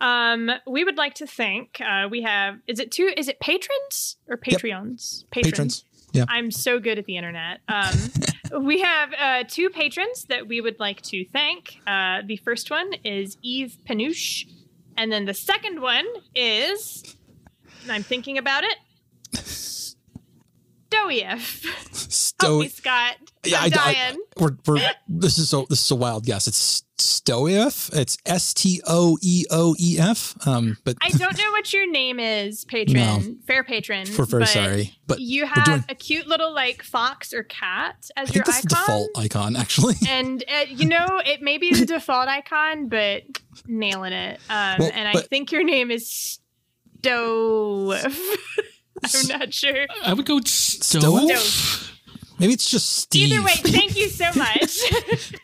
[0.00, 1.80] um, we would like to thank.
[1.80, 2.58] Uh, we have.
[2.68, 3.12] Is it two?
[3.16, 5.24] Is it patrons or Patreons?
[5.30, 5.84] patrons Patrons.
[6.12, 6.24] Yeah.
[6.28, 7.58] I'm so good at the internet.
[7.68, 7.94] Um,
[8.60, 11.80] we have uh, two patrons that we would like to thank.
[11.86, 14.46] Uh, the first one is Eve Panouche,
[14.96, 17.16] and then the second one is.
[17.88, 18.76] I'm thinking about it.
[21.08, 21.40] Help
[21.92, 23.16] Sto- me, Scott.
[23.44, 24.18] Yeah, I'm I, I, dying.
[24.38, 26.24] we're, we're this is so this is so wild.
[26.24, 26.46] guess.
[26.46, 27.94] it's Stoef.
[27.94, 30.34] It's S T O E O E F.
[30.46, 33.20] Um, but I don't know what your name is, patron, No.
[33.46, 34.06] fair patron.
[34.18, 34.98] we're very but sorry.
[35.06, 38.60] But you have doing- a cute little like fox or cat as I your icon.
[38.62, 39.94] the default icon, actually.
[40.08, 43.22] And uh, you know, it may be the default icon, but
[43.66, 44.40] nailing it.
[44.48, 46.38] Um, Well, and I but- think your name is
[47.00, 47.94] Stove.
[49.04, 49.86] I'm not sure.
[50.04, 51.30] I would go stove.
[51.30, 51.92] Stove.
[52.38, 53.32] Maybe it's just Steve.
[53.32, 54.78] Either way, thank you so much.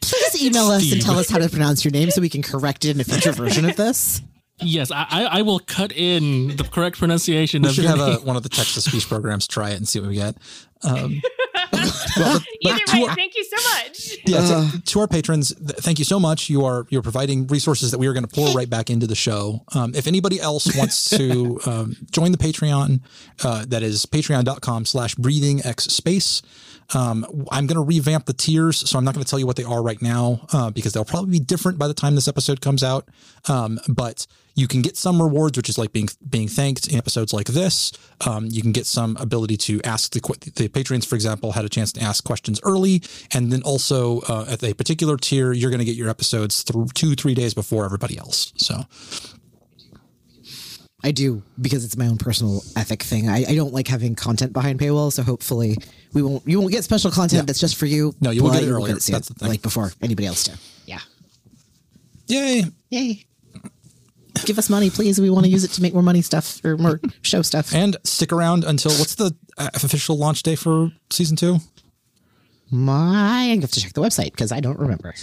[0.03, 2.85] Please email us and tell us how to pronounce your name so we can correct
[2.85, 4.21] it in a future version of this.
[4.61, 8.23] Yes, I, I I will cut in the correct pronunciation we of should your have
[8.23, 10.37] a, one of the text to speech programs try it and see what we get.
[10.85, 11.21] Um,
[12.17, 14.11] well, but Either to way, our- thank you so much.
[14.27, 14.41] yeah,
[14.71, 16.49] to, to our patrons, th- thank you so much.
[16.51, 19.15] You are you're providing resources that we are going to pour right back into the
[19.15, 19.65] show.
[19.75, 23.01] Um, if anybody else wants to um, join the Patreon,
[23.45, 26.43] uh, that is patreon.com slash breathing x space.
[26.95, 29.57] Um, I'm going to revamp the tiers, so I'm not going to tell you what
[29.57, 32.61] they are right now uh, because they'll probably be different by the time this episode
[32.61, 33.09] comes out.
[33.49, 37.33] Um, but you can get some rewards, which is like being being thanked in episodes
[37.33, 37.93] like this.
[38.27, 41.69] Um, you can get some ability to ask the the patrons, for example, had a
[41.69, 43.03] chance to ask questions early,
[43.33, 46.89] and then also uh, at a particular tier, you're going to get your episodes through
[46.95, 48.53] two three days before everybody else.
[48.57, 48.85] So
[51.05, 53.29] I do because it's my own personal ethic thing.
[53.29, 55.77] I, I don't like having content behind paywall, so hopefully
[56.13, 56.47] we won't.
[56.47, 57.47] You won't get special content Yeah.
[57.47, 58.15] that's just for you.
[58.21, 59.01] No, you will but get it will earlier.
[59.01, 59.49] soon, That's the thing.
[59.49, 60.53] like before anybody else do.
[60.87, 61.01] Yeah.
[62.29, 62.65] yay!
[62.91, 63.25] Yay.
[64.47, 65.21] Give us money, please.
[65.21, 67.75] We want to use it to make more money stuff or more show stuff.
[67.75, 71.59] And stick around until what's the uh, official launch day for season two?
[72.71, 75.15] My, I have to check the website because I don't remember.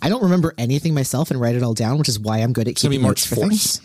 [0.00, 2.68] I don't remember anything myself and write it all down, which is why I'm good
[2.68, 3.48] at gonna be keeping March notes for 4th.
[3.48, 3.80] things.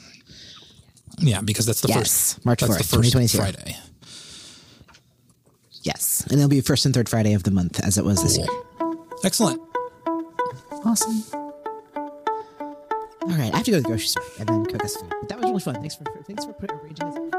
[1.19, 3.37] Yeah, because that's the Yes, first March 4th, the first 2022.
[3.37, 3.77] Friday.
[5.83, 8.37] Yes, and it'll be first and third Friday of the month as it was this
[8.37, 8.47] year.
[9.23, 9.61] Excellent.
[10.83, 11.23] Awesome.
[11.95, 15.09] All right, I have to go to the grocery store and then cook us food.
[15.21, 15.75] But that was really fun.
[15.75, 17.34] Thanks for thanks for arranging this.